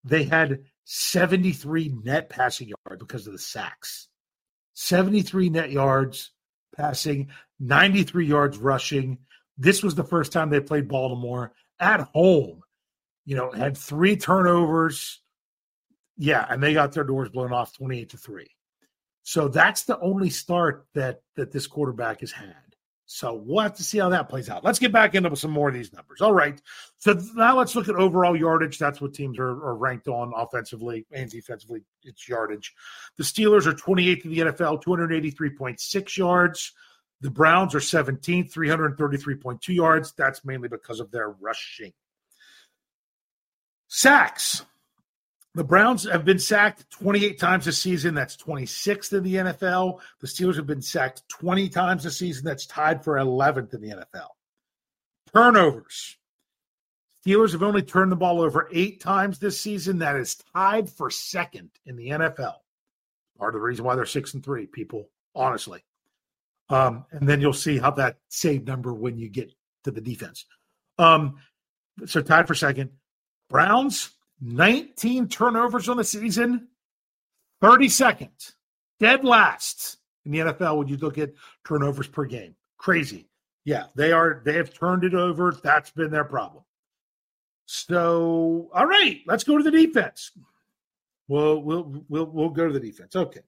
They 0.04 0.22
had 0.22 0.61
73 0.85 1.96
net 2.02 2.30
passing 2.30 2.68
yards 2.68 2.98
because 2.98 3.26
of 3.26 3.35
the 3.35 3.38
sacks. 3.38 4.09
73 4.72 5.50
net 5.50 5.70
yards 5.70 6.30
passing, 6.74 7.28
93 7.61 8.26
yards 8.26 8.57
rushing. 8.57 9.18
This 9.56 9.82
was 9.82 9.94
the 9.94 10.04
first 10.04 10.32
time 10.32 10.50
they 10.50 10.60
played 10.60 10.88
Baltimore 10.88 11.52
at 11.78 12.00
home. 12.12 12.62
You 13.24 13.36
know, 13.36 13.50
had 13.50 13.76
three 13.76 14.16
turnovers, 14.16 15.20
yeah, 16.16 16.46
and 16.48 16.62
they 16.62 16.74
got 16.74 16.92
their 16.92 17.04
doors 17.04 17.30
blown 17.30 17.52
off 17.52 17.76
28 17.76 18.10
to 18.10 18.16
3. 18.16 18.46
So 19.22 19.48
that's 19.48 19.84
the 19.84 19.98
only 20.00 20.28
start 20.28 20.86
that 20.94 21.22
that 21.36 21.50
this 21.50 21.66
quarterback 21.66 22.20
has 22.20 22.32
had. 22.32 22.54
So 23.06 23.34
we'll 23.34 23.62
have 23.62 23.76
to 23.76 23.84
see 23.84 23.98
how 23.98 24.08
that 24.10 24.28
plays 24.28 24.48
out. 24.48 24.64
Let's 24.64 24.78
get 24.78 24.92
back 24.92 25.14
into 25.14 25.34
some 25.36 25.50
more 25.50 25.68
of 25.68 25.74
these 25.74 25.92
numbers. 25.92 26.20
All 26.20 26.32
right. 26.32 26.60
So 26.98 27.18
now 27.34 27.56
let's 27.56 27.76
look 27.76 27.88
at 27.88 27.96
overall 27.96 28.36
yardage. 28.36 28.78
That's 28.78 29.00
what 29.00 29.12
teams 29.12 29.38
are, 29.38 29.50
are 29.50 29.76
ranked 29.76 30.08
on 30.08 30.32
offensively 30.34 31.06
and 31.12 31.30
defensively. 31.30 31.84
It's 32.02 32.28
yardage. 32.28 32.74
The 33.18 33.24
Steelers 33.24 33.66
are 33.66 33.72
28th 33.72 34.24
in 34.24 34.30
the 34.30 34.38
NFL, 34.38 34.82
283.6 34.82 36.16
yards. 36.16 36.72
The 37.20 37.31
Browns 37.31 37.74
are 37.74 37.81
17th, 37.81 38.53
333.2 38.53 39.68
yards. 39.68 40.12
That's 40.12 40.44
mainly 40.44 40.68
because 40.68 41.00
of 41.00 41.11
their 41.11 41.31
rushing. 41.31 41.92
Sacks. 43.88 44.64
The 45.55 45.64
Browns 45.64 46.05
have 46.11 46.24
been 46.24 46.40
sacked 46.40 46.90
28 46.90 47.38
times 47.38 47.64
this 47.64 47.79
season. 47.79 48.14
That's 48.14 48.37
26th 48.37 49.12
in 49.12 49.22
the 49.22 49.35
NFL. 49.37 50.00
The 50.20 50.27
Steelers 50.27 50.57
have 50.57 50.66
been 50.66 50.83
sacked 50.83 51.22
20 51.29 51.68
times 51.68 52.03
this 52.03 52.18
season. 52.18 52.44
That's 52.44 52.66
tied 52.66 53.05
for 53.05 53.14
11th 53.14 53.72
in 53.72 53.81
the 53.81 53.90
NFL. 53.90 54.29
Turnovers. 55.33 56.16
Steelers 57.24 57.53
have 57.53 57.62
only 57.62 57.83
turned 57.83 58.12
the 58.12 58.16
ball 58.16 58.40
over 58.40 58.68
eight 58.72 59.00
times 59.00 59.38
this 59.38 59.61
season. 59.61 59.98
That 59.98 60.16
is 60.16 60.37
tied 60.55 60.90
for 60.90 61.09
second 61.09 61.70
in 61.87 61.96
the 61.96 62.09
NFL. 62.09 62.57
Part 63.38 63.55
of 63.55 63.61
the 63.61 63.64
reason 63.64 63.85
why 63.85 63.94
they're 63.94 64.07
six 64.07 64.35
and 64.35 64.44
three, 64.44 64.66
people, 64.66 65.09
honestly. 65.35 65.85
Um, 66.68 67.05
and 67.11 67.29
then 67.29 67.40
you'll 67.40 67.53
see 67.53 67.79
how 67.79 67.90
that 67.92 68.18
save 68.29 68.66
number 68.66 68.92
when 68.94 69.18
you 69.18 69.29
get 69.29 69.53
to 69.85 69.90
the 69.90 70.00
defense. 70.00 70.46
Um, 70.98 71.37
so 72.07 72.22
tied 72.22 72.46
for 72.46 72.55
second. 72.55 72.90
Browns, 73.50 74.11
19 74.40 75.29
turnovers 75.29 75.88
on 75.88 75.96
the 75.96 76.05
season, 76.05 76.68
32nd, 77.62 78.55
dead 78.98 79.24
last 79.24 79.98
in 80.24 80.33
the 80.33 80.38
NFL 80.38 80.79
when 80.79 80.88
you 80.88 80.96
look 80.96 81.18
at 81.18 81.33
turnovers 81.66 82.09
per 82.09 82.24
game. 82.24 82.55
Crazy. 82.79 83.29
Yeah, 83.64 83.87
they 83.94 84.12
are. 84.12 84.42
They 84.44 84.55
have 84.55 84.74
turned 84.74 85.05
it 85.05 85.14
over. 85.14 85.57
That's 85.62 85.90
been 85.90 86.11
their 86.11 86.24
problem. 86.24 86.64
So, 87.66 88.68
all 88.74 88.87
right, 88.87 89.20
let's 89.27 89.44
go 89.44 89.57
to 89.57 89.64
the 89.64 89.70
defense. 89.70 90.33
We'll 91.29 91.62
we'll 91.62 92.05
we'll 92.09 92.27
we'll 92.27 92.50
go 92.50 92.66
to 92.66 92.72
the 92.72 92.81
defense. 92.81 93.16
Okay. 93.16 93.40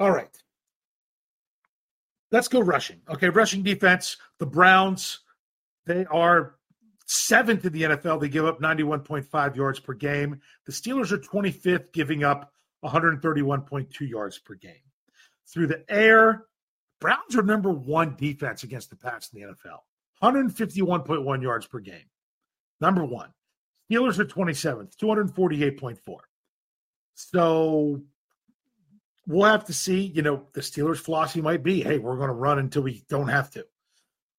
All 0.00 0.10
right. 0.10 0.36
Let's 2.32 2.48
go 2.48 2.60
rushing. 2.60 3.00
Okay, 3.08 3.28
rushing 3.28 3.62
defense. 3.62 4.16
The 4.38 4.46
Browns, 4.46 5.20
they 5.86 6.04
are 6.06 6.56
seventh 7.06 7.64
in 7.64 7.72
the 7.72 7.82
NFL. 7.82 8.20
They 8.20 8.28
give 8.28 8.44
up 8.44 8.60
91.5 8.60 9.56
yards 9.56 9.78
per 9.78 9.94
game. 9.94 10.40
The 10.66 10.72
Steelers 10.72 11.12
are 11.12 11.18
25th, 11.18 11.92
giving 11.92 12.24
up 12.24 12.52
131.2 12.84 14.08
yards 14.08 14.38
per 14.38 14.54
game. 14.54 14.74
Through 15.52 15.68
the 15.68 15.84
air, 15.88 16.46
Browns 17.00 17.36
are 17.36 17.42
number 17.42 17.70
one 17.70 18.16
defense 18.16 18.64
against 18.64 18.90
the 18.90 18.96
pass 18.96 19.30
in 19.32 19.40
the 19.40 19.46
NFL. 19.48 19.78
151.1 20.22 21.42
yards 21.42 21.66
per 21.66 21.78
game. 21.78 22.08
Number 22.80 23.04
one. 23.04 23.32
Steelers 23.90 24.18
are 24.18 24.24
27th, 24.24 24.96
248.4. 24.96 25.98
So 27.14 28.02
we'll 29.26 29.50
have 29.50 29.64
to 29.66 29.72
see. 29.72 30.00
You 30.00 30.22
know, 30.22 30.46
the 30.52 30.60
Steelers' 30.60 30.98
philosophy 30.98 31.40
might 31.40 31.62
be 31.62 31.82
hey, 31.82 31.98
we're 31.98 32.16
going 32.16 32.28
to 32.28 32.34
run 32.34 32.58
until 32.58 32.82
we 32.82 33.04
don't 33.08 33.28
have 33.28 33.50
to. 33.52 33.66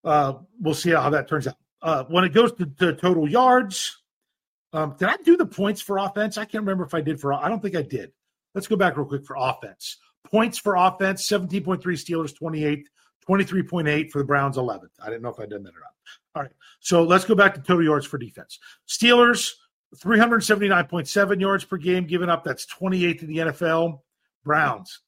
Uh, 0.03 0.33
we'll 0.59 0.73
see 0.73 0.91
how 0.91 1.09
that 1.09 1.27
turns 1.27 1.47
out. 1.47 1.55
Uh, 1.81 2.03
when 2.05 2.23
it 2.23 2.33
goes 2.33 2.53
to, 2.53 2.65
to 2.65 2.93
total 2.93 3.29
yards, 3.29 4.01
um, 4.73 4.95
did 4.97 5.09
I 5.09 5.17
do 5.17 5.37
the 5.37 5.45
points 5.45 5.81
for 5.81 5.97
offense? 5.97 6.37
I 6.37 6.45
can't 6.45 6.63
remember 6.63 6.83
if 6.83 6.93
I 6.93 7.01
did 7.01 7.19
for. 7.19 7.33
I 7.33 7.49
don't 7.49 7.61
think 7.61 7.75
I 7.75 7.81
did. 7.81 8.11
Let's 8.55 8.67
go 8.67 8.75
back 8.75 8.97
real 8.97 9.05
quick 9.05 9.25
for 9.25 9.35
offense. 9.39 9.97
Points 10.25 10.57
for 10.57 10.75
offense: 10.75 11.27
17.3 11.27 11.81
Steelers, 11.81 12.35
28, 12.35 12.87
23.8 13.27 14.11
for 14.11 14.19
the 14.19 14.23
Browns, 14.23 14.57
11th. 14.57 14.89
I 15.01 15.07
didn't 15.07 15.21
know 15.21 15.29
if 15.29 15.39
I'd 15.39 15.49
done 15.49 15.63
that 15.63 15.73
or 15.73 15.79
not. 15.79 15.91
All 16.35 16.41
right. 16.43 16.51
So 16.79 17.03
let's 17.03 17.25
go 17.25 17.35
back 17.35 17.53
to 17.55 17.61
total 17.61 17.83
yards 17.83 18.05
for 18.05 18.17
defense. 18.17 18.59
Steelers, 18.87 19.53
379.7 19.95 21.39
yards 21.39 21.63
per 21.63 21.77
game 21.77 22.05
given 22.05 22.29
up. 22.29 22.43
That's 22.43 22.65
28th 22.65 23.21
in 23.21 23.27
the 23.27 23.37
NFL. 23.37 23.99
Browns, 24.43 25.01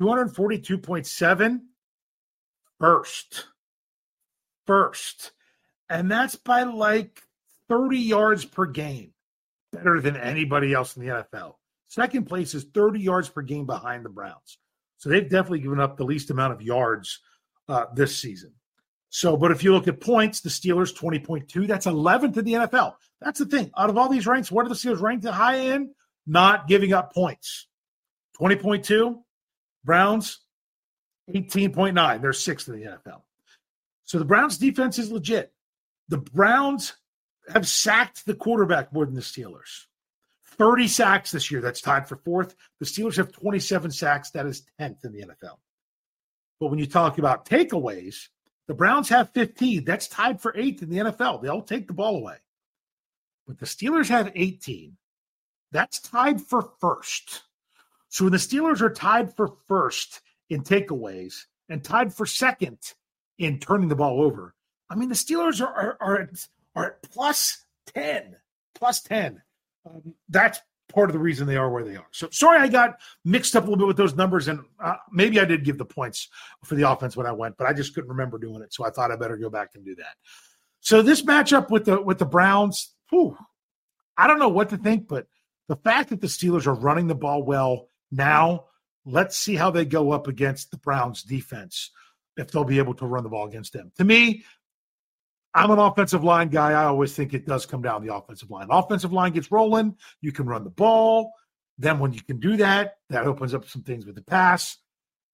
242.7. 0.00 1.60
First. 2.80 3.46
First. 4.66 5.32
And 5.88 6.10
that's 6.10 6.36
by 6.36 6.64
like 6.64 7.22
30 7.68 7.98
yards 7.98 8.44
per 8.44 8.66
game. 8.66 9.12
Better 9.72 10.00
than 10.00 10.16
anybody 10.16 10.72
else 10.72 10.96
in 10.96 11.04
the 11.04 11.24
NFL. 11.32 11.54
Second 11.88 12.26
place 12.26 12.54
is 12.54 12.64
30 12.74 13.00
yards 13.00 13.28
per 13.28 13.42
game 13.42 13.66
behind 13.66 14.04
the 14.04 14.08
Browns. 14.08 14.58
So 14.98 15.08
they've 15.08 15.28
definitely 15.28 15.60
given 15.60 15.80
up 15.80 15.96
the 15.96 16.04
least 16.04 16.30
amount 16.30 16.52
of 16.52 16.62
yards 16.62 17.20
uh, 17.68 17.86
this 17.94 18.16
season. 18.16 18.52
So, 19.10 19.36
but 19.36 19.52
if 19.52 19.62
you 19.62 19.72
look 19.72 19.86
at 19.86 20.00
points, 20.00 20.40
the 20.40 20.48
Steelers 20.48 20.92
20.2, 20.96 21.68
that's 21.68 21.86
11th 21.86 22.36
in 22.36 22.44
the 22.44 22.52
NFL. 22.54 22.94
That's 23.20 23.38
the 23.38 23.46
thing. 23.46 23.70
Out 23.78 23.90
of 23.90 23.96
all 23.96 24.08
these 24.08 24.26
ranks, 24.26 24.50
what 24.50 24.66
are 24.66 24.68
the 24.68 24.74
Steelers 24.74 25.00
ranked 25.00 25.24
at 25.24 25.34
high 25.34 25.58
end? 25.58 25.90
Not 26.26 26.66
giving 26.66 26.92
up 26.92 27.12
points. 27.12 27.68
20.2, 28.40 29.20
Browns 29.84 30.40
18.9. 31.30 32.20
They're 32.20 32.32
sixth 32.32 32.68
in 32.68 32.80
the 32.80 32.86
NFL. 32.86 33.22
So 34.04 34.18
the 34.18 34.24
Browns 34.24 34.58
defense 34.58 34.98
is 34.98 35.10
legit. 35.10 35.52
The 36.08 36.18
Browns 36.18 36.94
have 37.48 37.66
sacked 37.66 38.26
the 38.26 38.34
quarterback 38.34 38.92
more 38.92 39.06
than 39.06 39.14
the 39.14 39.20
Steelers. 39.20 39.86
30 40.58 40.88
sacks 40.88 41.30
this 41.30 41.50
year. 41.50 41.60
That's 41.60 41.80
tied 41.80 42.08
for 42.08 42.16
fourth. 42.16 42.54
The 42.80 42.86
Steelers 42.86 43.16
have 43.16 43.32
27 43.32 43.90
sacks. 43.90 44.30
That 44.30 44.46
is 44.46 44.62
10th 44.80 45.04
in 45.04 45.12
the 45.12 45.22
NFL. 45.22 45.58
But 46.60 46.68
when 46.68 46.78
you 46.78 46.86
talk 46.86 47.18
about 47.18 47.46
takeaways, 47.46 48.28
the 48.68 48.74
Browns 48.74 49.08
have 49.08 49.30
15. 49.30 49.84
That's 49.84 50.08
tied 50.08 50.40
for 50.40 50.56
eighth 50.56 50.82
in 50.82 50.90
the 50.90 50.98
NFL. 50.98 51.42
They'll 51.42 51.62
take 51.62 51.86
the 51.86 51.94
ball 51.94 52.16
away. 52.16 52.36
But 53.46 53.58
the 53.58 53.66
Steelers 53.66 54.08
have 54.08 54.32
18. 54.34 54.96
That's 55.72 56.00
tied 56.00 56.40
for 56.40 56.70
first. 56.80 57.42
So 58.14 58.24
when 58.24 58.30
the 58.30 58.38
Steelers 58.38 58.80
are 58.80 58.90
tied 58.90 59.34
for 59.34 59.56
first 59.66 60.20
in 60.48 60.62
takeaways 60.62 61.46
and 61.68 61.82
tied 61.82 62.14
for 62.14 62.26
second 62.26 62.78
in 63.38 63.58
turning 63.58 63.88
the 63.88 63.96
ball 63.96 64.22
over, 64.22 64.54
I 64.88 64.94
mean, 64.94 65.08
the 65.08 65.16
Steelers 65.16 65.60
are, 65.60 65.74
are, 65.74 65.96
are, 66.00 66.28
are 66.76 66.86
at 66.86 67.02
plus 67.02 67.64
10. 67.92 68.36
Plus 68.76 69.02
10. 69.02 69.42
Um, 69.84 70.14
that's 70.28 70.60
part 70.92 71.10
of 71.10 71.12
the 71.12 71.18
reason 71.18 71.48
they 71.48 71.56
are 71.56 71.68
where 71.68 71.82
they 71.82 71.96
are. 71.96 72.06
So 72.12 72.28
sorry, 72.30 72.60
I 72.60 72.68
got 72.68 73.00
mixed 73.24 73.56
up 73.56 73.64
a 73.64 73.66
little 73.66 73.78
bit 73.78 73.88
with 73.88 73.96
those 73.96 74.14
numbers, 74.14 74.46
and 74.46 74.60
uh, 74.78 74.94
maybe 75.10 75.40
I 75.40 75.44
did 75.44 75.64
give 75.64 75.78
the 75.78 75.84
points 75.84 76.28
for 76.64 76.76
the 76.76 76.88
offense 76.88 77.16
when 77.16 77.26
I 77.26 77.32
went, 77.32 77.56
but 77.56 77.66
I 77.66 77.72
just 77.72 77.96
couldn't 77.96 78.10
remember 78.10 78.38
doing 78.38 78.62
it, 78.62 78.72
so 78.72 78.86
I 78.86 78.90
thought 78.90 79.10
I 79.10 79.16
better 79.16 79.36
go 79.36 79.50
back 79.50 79.70
and 79.74 79.84
do 79.84 79.96
that. 79.96 80.14
So 80.78 81.02
this 81.02 81.22
matchup 81.22 81.68
with 81.68 81.86
the 81.86 82.00
with 82.00 82.18
the 82.18 82.26
Browns, 82.26 82.94
whew, 83.10 83.36
I 84.16 84.28
don't 84.28 84.38
know 84.38 84.50
what 84.50 84.68
to 84.68 84.76
think, 84.76 85.08
but 85.08 85.26
the 85.66 85.76
fact 85.76 86.10
that 86.10 86.20
the 86.20 86.28
Steelers 86.28 86.68
are 86.68 86.74
running 86.74 87.08
the 87.08 87.16
ball 87.16 87.42
well 87.42 87.88
now, 88.14 88.66
let's 89.04 89.36
see 89.36 89.56
how 89.56 89.70
they 89.70 89.84
go 89.84 90.12
up 90.12 90.28
against 90.28 90.70
the 90.70 90.78
Browns 90.78 91.22
defense 91.22 91.90
if 92.36 92.50
they'll 92.50 92.64
be 92.64 92.78
able 92.78 92.94
to 92.94 93.06
run 93.06 93.24
the 93.24 93.28
ball 93.28 93.46
against 93.46 93.72
them. 93.72 93.92
To 93.98 94.04
me, 94.04 94.44
I'm 95.52 95.70
an 95.70 95.78
offensive 95.78 96.24
line 96.24 96.48
guy. 96.48 96.70
I 96.70 96.84
always 96.84 97.14
think 97.14 97.32
it 97.32 97.46
does 97.46 97.66
come 97.66 97.82
down 97.82 98.04
the 98.04 98.14
offensive 98.14 98.50
line. 98.50 98.68
Offensive 98.70 99.12
line 99.12 99.32
gets 99.32 99.50
rolling, 99.50 99.96
you 100.20 100.32
can 100.32 100.46
run 100.46 100.64
the 100.64 100.70
ball. 100.70 101.32
Then 101.78 101.98
when 101.98 102.12
you 102.12 102.22
can 102.22 102.38
do 102.38 102.56
that, 102.58 102.94
that 103.10 103.26
opens 103.26 103.52
up 103.52 103.68
some 103.68 103.82
things 103.82 104.06
with 104.06 104.14
the 104.14 104.22
pass. 104.22 104.78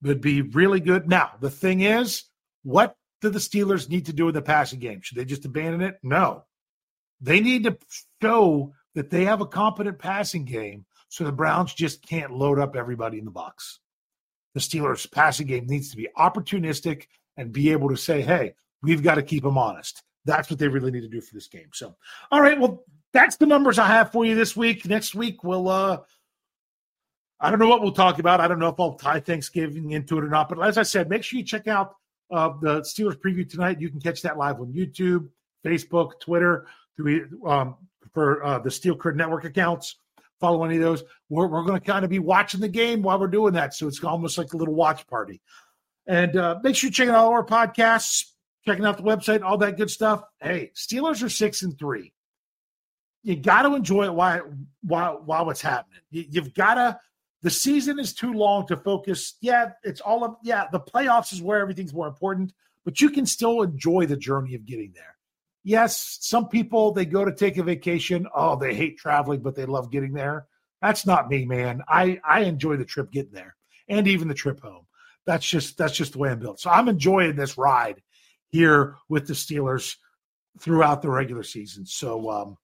Would 0.02 0.22
be 0.22 0.40
really 0.40 0.80
good. 0.80 1.08
Now, 1.08 1.32
the 1.40 1.50
thing 1.50 1.82
is, 1.82 2.24
what 2.62 2.96
do 3.20 3.28
the 3.28 3.38
Steelers 3.38 3.90
need 3.90 4.06
to 4.06 4.14
do 4.14 4.28
in 4.28 4.34
the 4.34 4.40
passing 4.40 4.78
game? 4.78 5.02
Should 5.02 5.18
they 5.18 5.26
just 5.26 5.44
abandon 5.44 5.82
it? 5.82 5.98
No. 6.02 6.44
They 7.20 7.40
need 7.40 7.64
to 7.64 7.76
show 8.22 8.72
that 8.94 9.10
they 9.10 9.26
have 9.26 9.42
a 9.42 9.46
competent 9.46 9.98
passing 9.98 10.46
game 10.46 10.86
so 11.10 11.24
the 11.24 11.32
Browns 11.32 11.74
just 11.74 12.06
can't 12.06 12.32
load 12.32 12.60
up 12.60 12.76
everybody 12.76 13.18
in 13.18 13.24
the 13.24 13.32
box. 13.32 13.80
The 14.54 14.60
Steelers' 14.60 15.10
passing 15.10 15.48
game 15.48 15.66
needs 15.66 15.90
to 15.90 15.96
be 15.96 16.08
opportunistic 16.16 17.06
and 17.36 17.52
be 17.52 17.72
able 17.72 17.88
to 17.88 17.96
say, 17.96 18.22
hey, 18.22 18.54
we've 18.80 19.02
got 19.02 19.16
to 19.16 19.22
keep 19.22 19.42
them 19.42 19.58
honest. 19.58 20.04
That's 20.24 20.48
what 20.48 20.60
they 20.60 20.68
really 20.68 20.92
need 20.92 21.00
to 21.00 21.08
do 21.08 21.20
for 21.20 21.34
this 21.34 21.48
game. 21.48 21.68
So, 21.72 21.96
all 22.30 22.40
right, 22.40 22.58
well, 22.58 22.84
that's 23.12 23.36
the 23.36 23.46
numbers 23.46 23.78
I 23.78 23.88
have 23.88 24.12
for 24.12 24.24
you 24.24 24.36
this 24.36 24.56
week. 24.56 24.86
Next 24.86 25.16
week, 25.16 25.42
we'll, 25.42 25.68
uh, 25.68 25.98
I 27.40 27.50
don't 27.50 27.58
know 27.58 27.68
what 27.68 27.82
we'll 27.82 27.90
talk 27.90 28.20
about. 28.20 28.40
I 28.40 28.46
don't 28.46 28.60
know 28.60 28.68
if 28.68 28.78
I'll 28.78 28.94
tie 28.94 29.18
Thanksgiving 29.18 29.90
into 29.90 30.16
it 30.16 30.24
or 30.24 30.28
not. 30.28 30.48
But 30.48 30.64
as 30.64 30.78
I 30.78 30.84
said, 30.84 31.08
make 31.08 31.24
sure 31.24 31.40
you 31.40 31.44
check 31.44 31.66
out 31.66 31.96
uh, 32.30 32.50
the 32.60 32.82
Steelers 32.82 33.16
preview 33.16 33.48
tonight. 33.48 33.80
You 33.80 33.88
can 33.88 34.00
catch 34.00 34.22
that 34.22 34.38
live 34.38 34.60
on 34.60 34.72
YouTube, 34.72 35.28
Facebook, 35.66 36.20
Twitter, 36.20 36.66
through, 36.96 37.28
um, 37.44 37.76
for 38.12 38.44
uh, 38.44 38.58
the 38.60 38.70
Steel 38.70 38.94
Curtain 38.94 39.18
Network 39.18 39.44
accounts. 39.44 39.96
Follow 40.40 40.64
any 40.64 40.76
of 40.76 40.82
those. 40.82 41.04
We're, 41.28 41.46
we're 41.46 41.64
going 41.64 41.78
to 41.78 41.86
kind 41.86 42.04
of 42.04 42.10
be 42.10 42.18
watching 42.18 42.60
the 42.60 42.68
game 42.68 43.02
while 43.02 43.20
we're 43.20 43.28
doing 43.28 43.52
that. 43.54 43.74
So 43.74 43.86
it's 43.86 44.02
almost 44.02 44.38
like 44.38 44.52
a 44.52 44.56
little 44.56 44.74
watch 44.74 45.06
party. 45.06 45.40
And 46.06 46.36
uh, 46.36 46.58
make 46.62 46.76
sure 46.76 46.88
you 46.88 46.92
check 46.92 47.08
out 47.08 47.14
all 47.14 47.30
our 47.30 47.44
podcasts 47.44 48.24
checking 48.64 48.84
out 48.84 48.96
the 48.96 49.02
website, 49.02 49.42
all 49.42 49.58
that 49.58 49.76
good 49.76 49.90
stuff. 49.90 50.22
Hey, 50.40 50.72
Steelers 50.74 51.22
are 51.22 51.28
six 51.28 51.62
and 51.62 51.78
three. 51.78 52.12
You 53.22 53.36
got 53.36 53.62
to 53.62 53.74
enjoy 53.74 54.04
it 54.04 54.14
while 54.14 54.42
while 54.82 55.22
while 55.24 55.50
it's 55.50 55.60
happening. 55.60 56.00
You, 56.10 56.24
you've 56.30 56.54
got 56.54 56.74
to. 56.74 56.98
The 57.42 57.50
season 57.50 57.98
is 57.98 58.12
too 58.12 58.32
long 58.32 58.66
to 58.66 58.76
focus. 58.76 59.36
Yeah, 59.40 59.70
it's 59.82 60.00
all 60.00 60.24
of 60.24 60.36
yeah. 60.42 60.66
The 60.72 60.80
playoffs 60.80 61.32
is 61.32 61.42
where 61.42 61.60
everything's 61.60 61.94
more 61.94 62.06
important, 62.06 62.52
but 62.84 63.00
you 63.00 63.10
can 63.10 63.26
still 63.26 63.62
enjoy 63.62 64.06
the 64.06 64.16
journey 64.16 64.54
of 64.54 64.66
getting 64.66 64.92
there. 64.94 65.16
Yes, 65.62 66.18
some 66.20 66.48
people 66.48 66.92
they 66.92 67.04
go 67.04 67.24
to 67.24 67.34
take 67.34 67.58
a 67.58 67.62
vacation. 67.62 68.26
Oh, 68.34 68.56
they 68.56 68.74
hate 68.74 68.98
traveling, 68.98 69.40
but 69.40 69.54
they 69.54 69.66
love 69.66 69.90
getting 69.90 70.12
there. 70.12 70.46
That's 70.80 71.04
not 71.04 71.28
me, 71.28 71.44
man. 71.44 71.82
I 71.88 72.18
I 72.24 72.40
enjoy 72.40 72.76
the 72.76 72.84
trip 72.84 73.10
getting 73.12 73.32
there 73.32 73.56
and 73.88 74.08
even 74.08 74.28
the 74.28 74.34
trip 74.34 74.60
home. 74.60 74.86
That's 75.26 75.46
just 75.46 75.76
that's 75.76 75.96
just 75.96 76.12
the 76.14 76.18
way 76.18 76.30
I'm 76.30 76.38
built. 76.38 76.60
So 76.60 76.70
I'm 76.70 76.88
enjoying 76.88 77.36
this 77.36 77.58
ride 77.58 78.02
here 78.48 78.96
with 79.08 79.26
the 79.26 79.34
Steelers 79.34 79.96
throughout 80.58 81.02
the 81.02 81.10
regular 81.10 81.42
season. 81.42 81.84
So 81.84 82.30
um, 82.30 82.56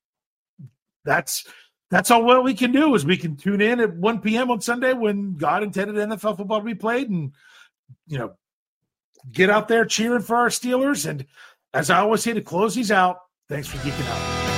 that's 1.05 1.47
that's 1.91 2.11
all 2.11 2.25
what 2.25 2.43
we 2.43 2.55
can 2.55 2.73
do 2.73 2.95
is 2.95 3.05
we 3.05 3.17
can 3.17 3.37
tune 3.37 3.61
in 3.61 3.79
at 3.81 3.95
1 3.95 4.21
p.m. 4.21 4.51
on 4.51 4.61
Sunday 4.61 4.93
when 4.93 5.37
God 5.37 5.63
intended 5.63 5.97
NFL 5.97 6.37
football 6.37 6.59
to 6.59 6.65
be 6.65 6.75
played 6.75 7.11
and 7.11 7.33
you 8.09 8.19
know 8.19 8.35
get 9.31 9.51
out 9.51 9.69
there 9.69 9.85
cheering 9.85 10.23
for 10.23 10.37
our 10.37 10.49
Steelers. 10.49 11.09
And 11.09 11.27
as 11.75 11.91
I 11.91 12.01
always 12.01 12.23
say 12.23 12.33
to 12.33 12.41
close 12.41 12.75
these 12.75 12.91
out, 12.91 13.19
Thanks 13.49 13.69
for 13.69 13.77
geeking 13.79 14.09
out. 14.11 14.56